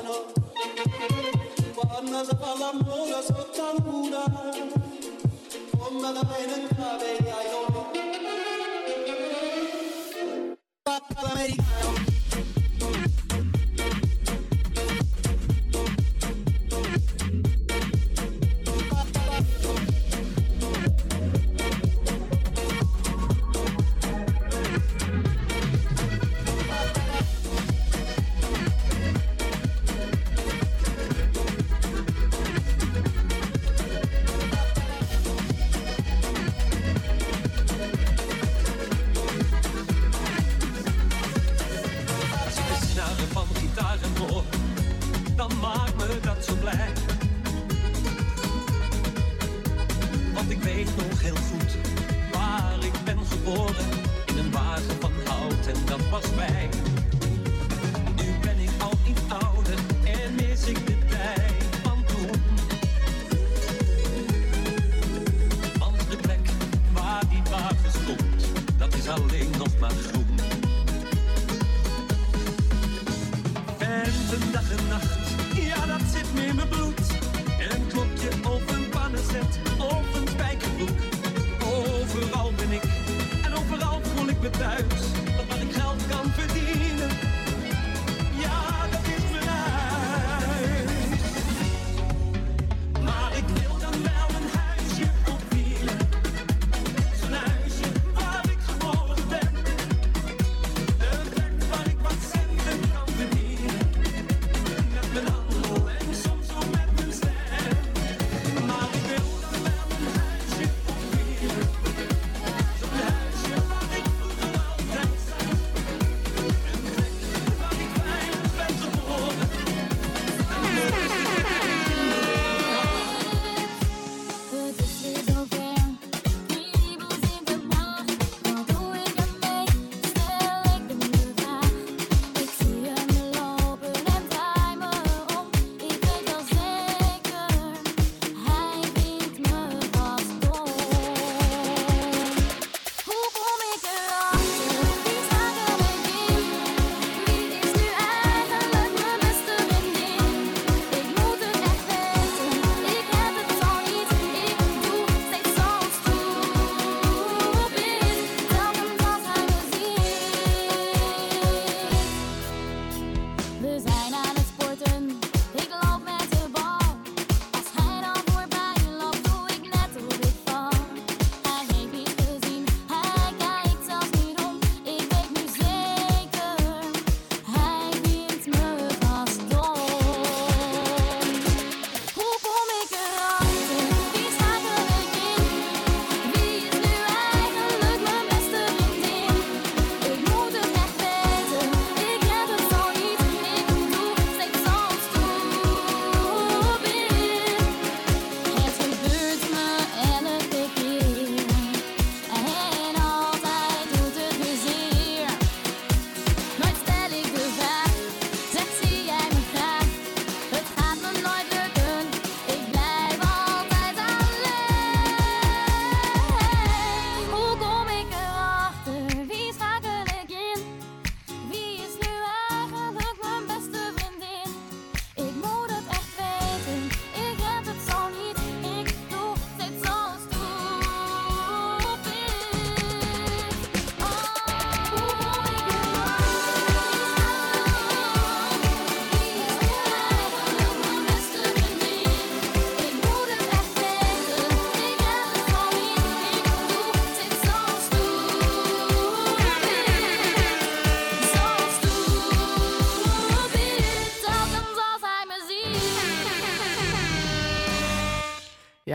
[84.62, 84.91] side.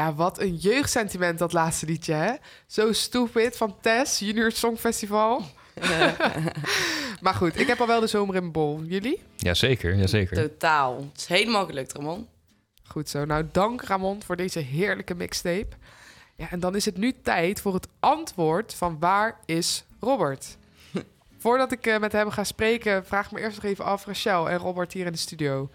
[0.08, 2.34] Ja, wat een jeugdsentiment dat laatste liedje, hè?
[2.68, 5.46] Zo stupid van Tess, Junior Songfestival.
[7.22, 8.82] maar goed, ik heb al wel de zomer in mijn bol.
[8.84, 9.22] Jullie?
[9.36, 10.38] Jazeker, jazeker.
[10.38, 10.98] Totaal.
[11.12, 12.28] Het is helemaal gelukt, Ramon.
[12.84, 13.26] Goed zo.
[13.26, 15.76] Nou, dank Ramon voor deze heerlijke mixtape.
[16.36, 20.58] Ja, en dan is het nu tijd voor het antwoord van waar is Robert?
[21.38, 24.50] Voordat ik eh, met hem ga spreken, vraag ik me eerst nog even af, Rachel
[24.50, 25.70] en Robert hier in de studio.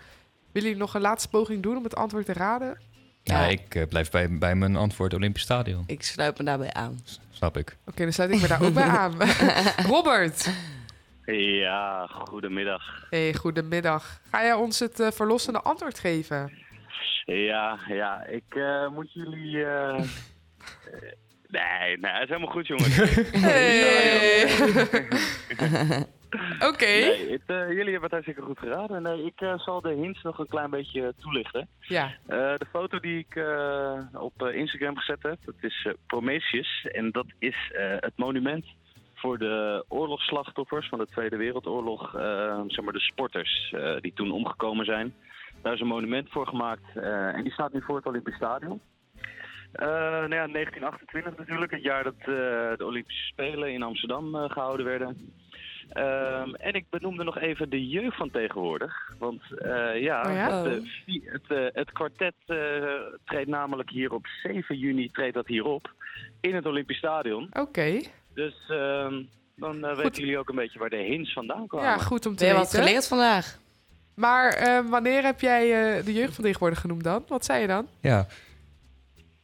[0.52, 2.90] Willen jullie nog een laatste poging doen om het antwoord te raden?
[3.24, 5.84] Ja, ik eh, blijf bij, bij mijn antwoord Olympisch Stadion.
[5.86, 7.00] Ik sluit me daarbij aan.
[7.30, 7.76] Snap ik.
[7.86, 9.14] Oké, dan sluit ik me daar ook bij aan.
[9.92, 10.50] Robert,
[11.26, 13.06] Ja, goedemiddag.
[13.10, 14.20] hey, goedemiddag.
[14.30, 16.52] Ga jij ons het eh, verlossende antwoord geven?
[17.24, 19.56] Ja, ja, ik eh, moet jullie...
[21.48, 22.98] nee, nee, het is helemaal goed, jongens.
[26.70, 26.84] Oké.
[26.86, 29.02] Nee, het, eh, jullie hebben het hartstikke goed geraden.
[29.02, 31.68] Nee, ik eh, zal de hints nog een klein beetje toelichten.
[31.80, 32.04] Ja.
[32.26, 36.86] Eh, de foto die ik eh, op eh, Instagram gezet heb, dat is eh, Prometheus.
[36.92, 38.64] En dat is eh, het monument
[39.14, 42.14] voor de oorlogsslachtoffers van de Tweede Wereldoorlog.
[42.14, 45.14] eh, zeg maar de sporters eh, die toen omgekomen zijn.
[45.62, 46.96] Daar is een monument voor gemaakt.
[46.96, 48.80] eh, en die staat nu voor het Olympisch Stadion.
[49.72, 52.26] Eh, nou ja, 1928 natuurlijk, het jaar dat eh,
[52.76, 55.32] de Olympische Spelen in Amsterdam eh, gehouden werden.
[55.88, 59.12] Ehm, en ik benoemde nog even de jeugd van tegenwoordig.
[59.18, 60.62] Want eh, ja, Oh ja?
[60.62, 62.56] Het, eh, vi- het, eh, het kwartet eh,
[63.24, 65.90] treedt namelijk hier op 7 juni treedt dat hier op.
[66.40, 67.48] In het Olympisch Stadion.
[67.52, 68.00] Oké.
[68.34, 69.22] Dus ehm,
[69.56, 71.88] dan weten jullie ook een beetje waar de hints vandaan kwamen.
[71.88, 72.58] Ja, goed om te weten.
[72.58, 73.58] wat geleerd vandaag.
[74.14, 75.62] Maar wanneer heb jij
[75.98, 77.24] eh, de jeugd van tegenwoordig genoemd dan?
[77.28, 77.86] Wat zei je dan?
[78.00, 78.26] Ja,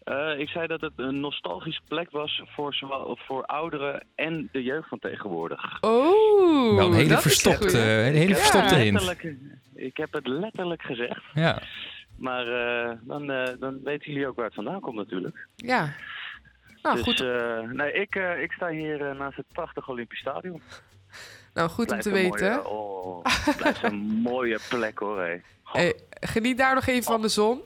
[0.09, 4.63] Eh, ik zei dat het een nostalgische plek was voor, zowel, voor ouderen en de
[4.63, 5.81] jeugd van tegenwoordig.
[5.81, 9.05] Oh, een hele dat is verstopte- een hele Ik heb verstopte het hint.
[9.05, 9.37] letterlijk-
[9.75, 11.23] Ik heb het letterlijk gezegd.
[11.35, 11.63] ja.
[12.17, 15.47] Maar eh, dan, eh, dan weten jullie ook waar het vandaan komt natuurlijk.
[15.57, 15.93] Ja.
[16.83, 17.21] Nou, dus goed.
[17.21, 20.63] eh, nee, ik, eh, ik sta hier naast het prachtige Olympisch Stadion.
[21.55, 22.51] Nou, goed om te weten.
[22.53, 23.25] Mooie, oh,
[23.57, 25.41] blijft een mooie plek hoor.
[25.65, 25.95] Hey,
[26.35, 27.61] geniet daar nog even van de zon.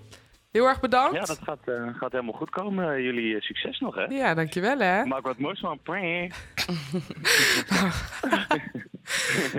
[0.52, 1.14] Heel erg bedankt.
[1.14, 3.02] Ja, dat gaat, eh, gaat helemaal goed komen.
[3.02, 4.04] Jullie eh, succes nog hè.
[4.04, 5.04] Ja, dankjewel hè.
[5.06, 5.80] Maak wat moois van.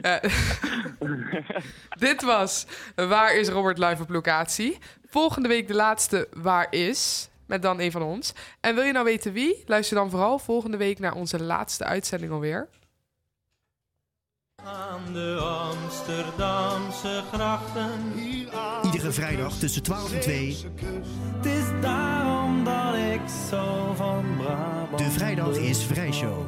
[0.02, 0.16] Eh,
[2.08, 4.78] dit was Waar is Robert live op locatie?
[5.06, 7.30] Volgende week de laatste Waar is?
[7.48, 8.34] Met dan een van ons.
[8.62, 9.64] En wil je nou weten wie?
[9.66, 12.68] Luister dan vooral volgende week naar onze laatste uitzending alweer.
[14.66, 18.14] Aan de Amsterdamse grachten.
[18.84, 20.58] Iedere vrijdag tussen 12 en 2.
[21.36, 24.98] Het is daarom dat ik zo van Brabant.
[24.98, 26.40] De Vrijdag is Vrijshow.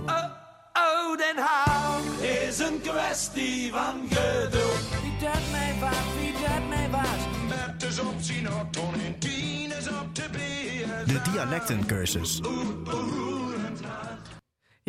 [0.73, 5.01] Oh, Den Haag is een kwestie van geduld.
[5.01, 7.47] Wie dat mij waard, wie dat mij waard.
[7.47, 11.05] Met de zon zien op ton tien is op de beer.
[11.05, 12.41] De dialectencursus.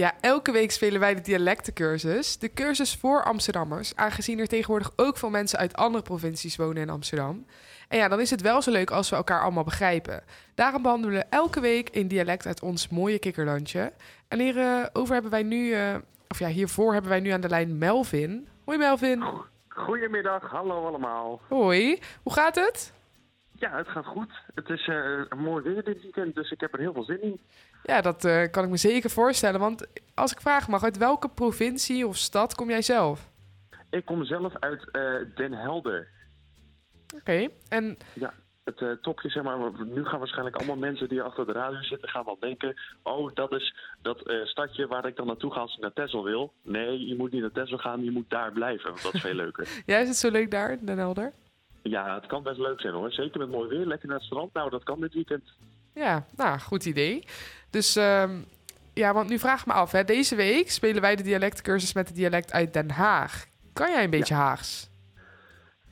[0.01, 2.39] Ja, elke week spelen wij de dialectencursus.
[2.39, 6.91] De cursus voor Amsterdammers, aangezien er tegenwoordig ook veel mensen uit andere provincies wonen in
[6.91, 7.47] Amsterdam.
[7.89, 10.23] En ja, dan is het wel zo leuk als we elkaar allemaal begrijpen.
[10.55, 13.93] Daarom behandelen we elke week een dialect uit ons mooie kikkerlandje.
[14.29, 15.95] En hierover hebben wij nu, eh,
[16.29, 18.49] of ja, hiervoor hebben wij nu aan de lijn Melvin.
[18.65, 19.25] Hoi Melvin.
[19.69, 21.41] Goedemiddag, hallo allemaal.
[21.49, 22.93] Hoi, hoe gaat het?
[23.59, 24.33] Ja, het gaat goed.
[24.55, 27.23] Het is eh, een mooi weer dit weekend, dus ik heb er heel veel zin
[27.23, 27.41] in.
[27.83, 29.61] Ja, dat eh, kan ik me zeker voorstellen.
[29.61, 33.31] Want als ik vragen mag, uit welke provincie of stad kom jij zelf?
[33.91, 35.03] Ik kom zelf uit eh,
[35.35, 36.09] Den Helder.
[37.15, 38.33] Oké, en Ja,
[38.65, 39.59] het eh, topje, zeg maar.
[39.85, 42.75] Nu gaan waarschijnlijk allemaal mensen die achter de radio zitten, gaan wel denken...
[43.03, 46.53] oh, dat is dat stadje waar ik dan naartoe ga als ik naar Texel wil.
[46.63, 49.35] Nee, je moet niet naar Texel gaan, je moet daar blijven, want dat is veel
[49.35, 49.69] leuker.
[49.87, 51.33] jij is het zo leuk daar, Den Helder?
[51.89, 53.13] ja, het kan best leuk zijn hoor.
[53.13, 54.53] Zeker met mooi weer, lekker naar het strand.
[54.53, 55.43] Nou, dat kan dit weekend.
[55.97, 57.25] Ja, nou, goed idee.
[57.71, 58.31] Dus ehm,
[58.95, 60.05] ja, want nu vraag ik me af, hè.
[60.05, 63.47] deze week spelen wij de dialectcursus met het dialect uit Den Haag.
[63.73, 64.89] Kan jij een beetje Haags?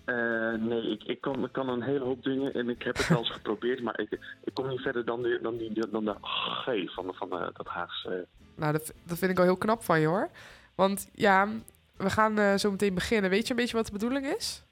[0.05, 3.09] Eh, nee, ik, ik, kan, ik kan een hele hoop dingen en ik heb het
[3.09, 4.11] wel eens geprobeerd, maar ik,
[4.45, 7.67] ik kom niet verder dan, die, dan, die, dan de G van, van eh, dat
[7.67, 8.27] Haagse.
[8.55, 10.29] Nou, dat, dat vind ik al heel knap van je, hoor.
[10.75, 11.49] Want ja,
[11.97, 13.31] we gaan eh, zo meteen beginnen.
[13.31, 14.64] Weet je een beetje wat de bedoeling is?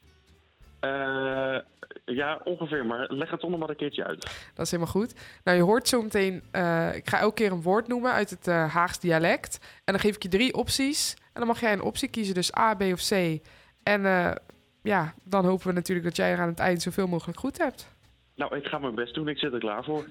[0.83, 1.59] Eh,
[2.05, 4.51] ja, ongeveer, maar leg het nog maar een keertje uit.
[4.55, 5.15] Dat is helemaal goed.
[5.45, 6.43] Nou, je hoort zo meteen...
[6.51, 9.59] eh, ik ga elke keer een woord noemen uit het eh, Haags dialect.
[9.85, 11.15] En dan geef ik je drie opties.
[11.19, 13.41] En dan mag jij een optie kiezen, dus A, B of C.
[13.83, 14.35] En eh,
[14.83, 17.89] ja, dan hopen we natuurlijk dat jij er aan het eind zoveel mogelijk goed hebt.
[18.35, 20.05] Nou, ik ga mijn best doen, ik zit er klaar voor.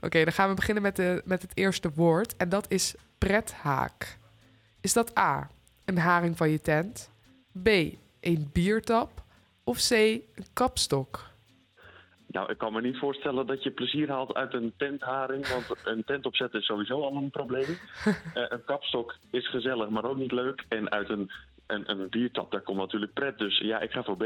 [0.00, 2.36] Oké, dan gaan we beginnen met, de, met het eerste woord.
[2.36, 4.18] En dat is prethaak.
[4.80, 5.50] Is dat A,
[5.84, 7.10] een haring van je tent?
[7.62, 7.68] B,
[8.20, 9.23] een biertap?
[9.64, 11.32] Of C, een kapstok?
[12.26, 15.48] Nou, ik kan me niet voorstellen dat je plezier haalt uit een tentharing.
[15.48, 17.66] Want een tent opzetten is sowieso al een probleem.
[18.34, 20.64] Eh, een kapstok is gezellig, maar ook niet leuk.
[20.68, 21.30] En uit een,
[21.66, 23.38] een, een biertap, daar komt natuurlijk pret.
[23.38, 24.24] Dus ja, ik ga voor B.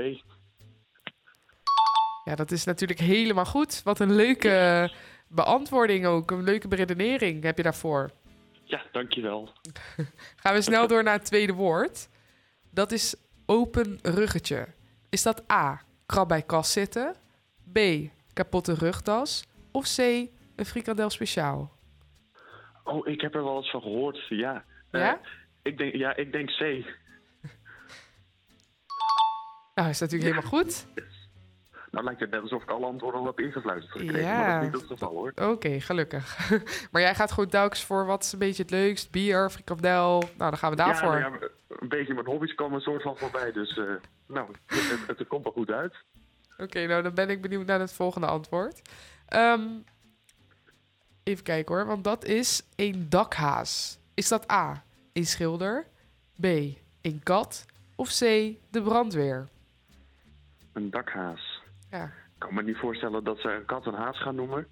[2.24, 3.82] Ja, dat is natuurlijk helemaal goed.
[3.82, 4.91] Wat een leuke
[5.28, 6.30] beantwoording ook.
[6.30, 8.11] Een leuke beredenering heb je daarvoor.
[8.64, 9.49] Ja, dankjewel.
[10.43, 12.09] Gaan we snel door naar het tweede woord.
[12.70, 13.14] Dat is
[13.47, 14.66] open ruggetje.
[15.09, 17.14] Is dat A, krab bij kas zitten?
[17.72, 17.78] B,
[18.32, 19.46] kapotte rugtas?
[19.72, 21.70] Of C, een frikandel speciaal?
[22.84, 24.26] Oh, ik heb er wel eens van gehoord.
[24.28, 24.64] Ja.
[24.90, 25.20] Eh, Ja?
[25.62, 26.61] ik denk, ja, ik denk C.
[29.74, 30.86] Nou, is natuurlijk helemaal goed.
[31.90, 34.28] Nou lijkt het net alsof ik alle antwoorden al heb ingefluisterd gekregen.
[34.28, 34.38] Ja.
[34.38, 35.32] Maar dat is niet het geval hoor.
[35.34, 36.50] Oké, gelukkig.
[36.92, 39.11] maar jij gaat gewoon telkens voor wat is een beetje het leukst?
[39.11, 40.18] Bier, frikandel?
[40.20, 41.14] Nou, dan gaan we daarvoor.
[41.18, 43.52] Ja, nou ja, een beetje mijn hobby's komen een soort van voorbij.
[43.52, 43.84] Dus eh,
[44.29, 45.95] nou, het, het, het komt wel goed uit.
[46.57, 48.83] Oké, nou dan ben ik benieuwd naar het volgende antwoord.
[49.26, 49.68] Ehm,
[51.22, 53.99] even kijken hoor, want dat is een dakhaas.
[54.14, 55.87] Is dat A, een schilder?
[56.41, 56.45] B,
[57.03, 57.66] een kat?
[57.97, 58.20] Of C,
[58.70, 59.49] de brandweer?
[60.72, 61.62] Een dakhaas.
[61.91, 62.05] Ja.
[62.05, 64.66] Ik kan me niet voorstellen dat ze een kat een haas gaan noemen.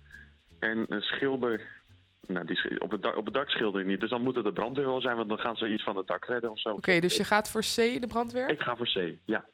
[0.59, 1.75] En een schilder...
[2.27, 4.01] Nou, die op, het dak, op het dak je niet.
[4.01, 6.07] Dus dan moet het de brandweer wel zijn, want dan gaan ze iets van het
[6.07, 6.69] dak redden of zo.
[6.71, 8.49] Oké, dus je gaat voor C, de brandweer?
[8.49, 9.45] Ik ga voor C, ja.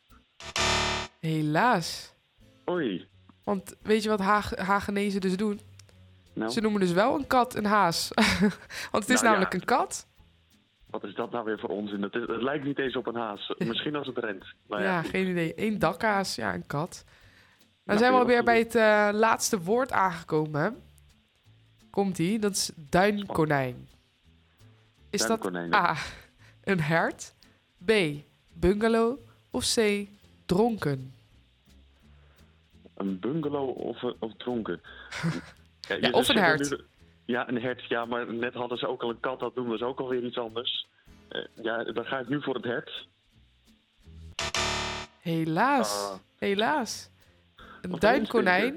[1.20, 2.14] Helaas.
[2.70, 3.08] Oei.
[3.44, 5.60] Want weet je wat Haag, Hagenezen dus doen?
[6.34, 6.50] Nou?
[6.50, 8.10] Ze noemen dus wel een kat een haas.
[8.92, 9.58] Want het is Nou, namelijk ja.
[9.58, 10.06] een kat.
[10.90, 12.02] Wat is dat nou weer voor onzin?
[12.02, 13.54] Het, is- het lijkt niet eens op een haas.
[13.58, 14.44] Misschien als het rent.
[14.68, 15.52] Nou ja, ja, geen idee.
[15.56, 17.04] Eén dakhaas, ja, een kat.
[17.04, 20.82] Dan Nou, zijn we alweer bij het eh, laatste woord aangekomen.
[21.96, 23.88] Komt-ie, dat is duinkonijn.
[25.10, 25.80] Is Duinkonijn, dat.
[25.80, 25.96] A,
[26.64, 27.34] een hert,
[27.84, 27.92] B,
[28.52, 29.18] bungalow
[29.50, 30.06] of C,
[30.46, 31.14] dronken?
[32.94, 34.80] Een bungalow of, eh, of dronken?
[36.00, 36.70] Ja, of een hert.
[36.70, 36.80] nu-
[37.24, 37.88] Ja, een hert.
[37.88, 39.40] Ja, maar net hadden ze ook al een kat.
[39.40, 40.86] Dat noemen ze ook alweer iets anders.
[41.28, 43.06] Eh, ja, dan ga ik nu voor het hert.
[45.20, 46.14] Helaas, Ah.
[46.38, 47.08] helaas.
[47.82, 48.76] Een duinkonijn,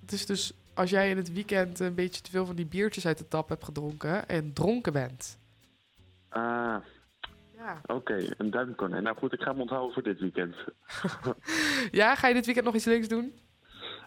[0.00, 3.06] het is dus als jij in het weekend een beetje te veel van die biertjes
[3.06, 5.38] uit de tap hebt gedronken en dronken bent.
[6.28, 6.76] Ah,
[7.56, 7.80] Ja.
[7.86, 8.26] oké.
[8.38, 9.02] een duimkonijn.
[9.02, 10.54] Nou goed, ik ga hem onthouden voor dit weekend.
[11.90, 13.32] Ja, ga je dit weekend nog iets leuks doen?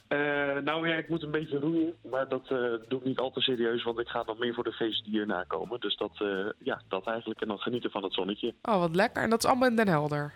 [0.07, 0.17] Eh,
[0.57, 1.93] nou ja, ik moet een beetje roeien.
[2.09, 4.63] Maar dat eh, doe ik niet al te serieus, want ik ga dan meer voor
[4.63, 5.79] de feesten die komen.
[5.79, 7.41] Dus dat, eh, ja, dat eigenlijk.
[7.41, 8.53] En dan genieten van het zonnetje.
[8.61, 9.23] Oh, wat lekker.
[9.23, 10.33] En dat is allemaal in Den Helder.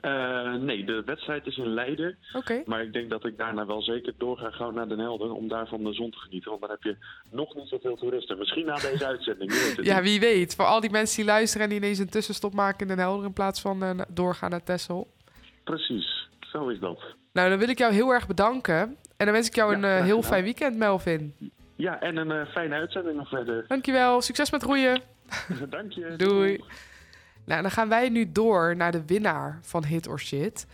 [0.00, 2.18] Eh, nee, de wedstrijd is in Leiden.
[2.64, 5.48] Maar ik denk dat ik daarna wel zeker door ga gauw naar Den Helder om
[5.48, 6.50] daar van de zon te genieten.
[6.50, 6.96] Want dan heb je
[7.30, 8.38] nog niet zoveel toeristen.
[8.38, 9.52] Misschien na deze uitzending.
[9.82, 10.54] Ja, wie weet.
[10.54, 13.26] Voor al die mensen die luisteren en die ineens een tussenstop maken in Den Helder
[13.26, 15.10] in plaats van eh, doorgaan naar Texel.
[15.64, 17.02] Precies, zo is dat.
[17.32, 18.78] Nou, dan wil ik jou heel erg bedanken.
[19.16, 21.34] En dan wens ik jou Ja, een eh, heel fijn weekend, Melvin.
[21.76, 23.64] Ja, en een fijne uitzending nog verder.
[23.68, 24.20] Dankjewel.
[24.20, 25.00] Succes met roeien.
[25.68, 26.14] Dank je.
[26.16, 26.60] Doei.
[27.46, 30.66] Nou, dan gaan wij nu door naar de winnaar van Hit or Shit.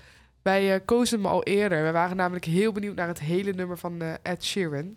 [0.42, 1.84] Wij eh, kozen hem al eerder.
[1.84, 4.96] We waren namelijk heel benieuwd naar het hele nummer van eh, Ed Sheeran.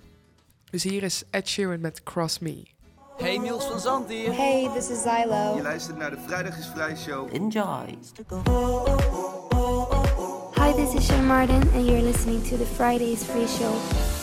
[0.70, 2.64] Dus hier is Ed Sheeran met Cross Me.
[3.18, 4.36] Hey, Niels van Zand hier.
[4.36, 5.56] Hey, this is Zylo.
[5.56, 7.34] Je luistert naar de Vrijdag is Vrij show.
[7.34, 7.98] Enjoy.
[10.56, 14.15] Hi, this is Sean Martin, and you're listening to the Fridays Free Show.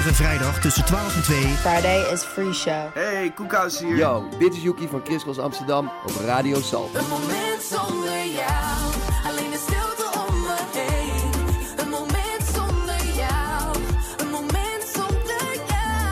[0.00, 1.40] Iedere vrijdag tussen 12 en 2.
[1.40, 2.94] Friday is Free Show.
[2.94, 3.96] Hey, Koekhuis hier.
[3.96, 6.88] Yo, dit is Yuki van Kriskels Amsterdam op Radio Sal.
[6.94, 8.94] Een moment zonder jou,
[9.26, 11.30] alleen de stilte om me heen.
[11.78, 13.76] Een moment zonder jou,
[14.16, 16.08] een moment zonder jou.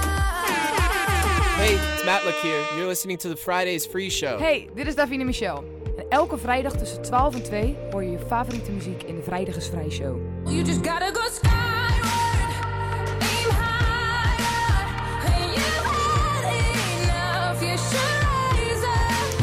[1.57, 2.75] Hey, it's Matt Luck here.
[2.75, 4.39] You're listening to the Fridays Free Show.
[4.39, 5.65] Hey, dit is Davine Michel.
[5.97, 9.57] En elke vrijdag tussen 12 en 2 hoor je je favoriete muziek in de Vrijdag
[9.57, 10.17] is Vrij Show.
[10.45, 11.58] You just gotta go skyward,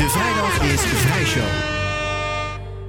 [0.06, 1.75] De vrijdag is Vrijshow.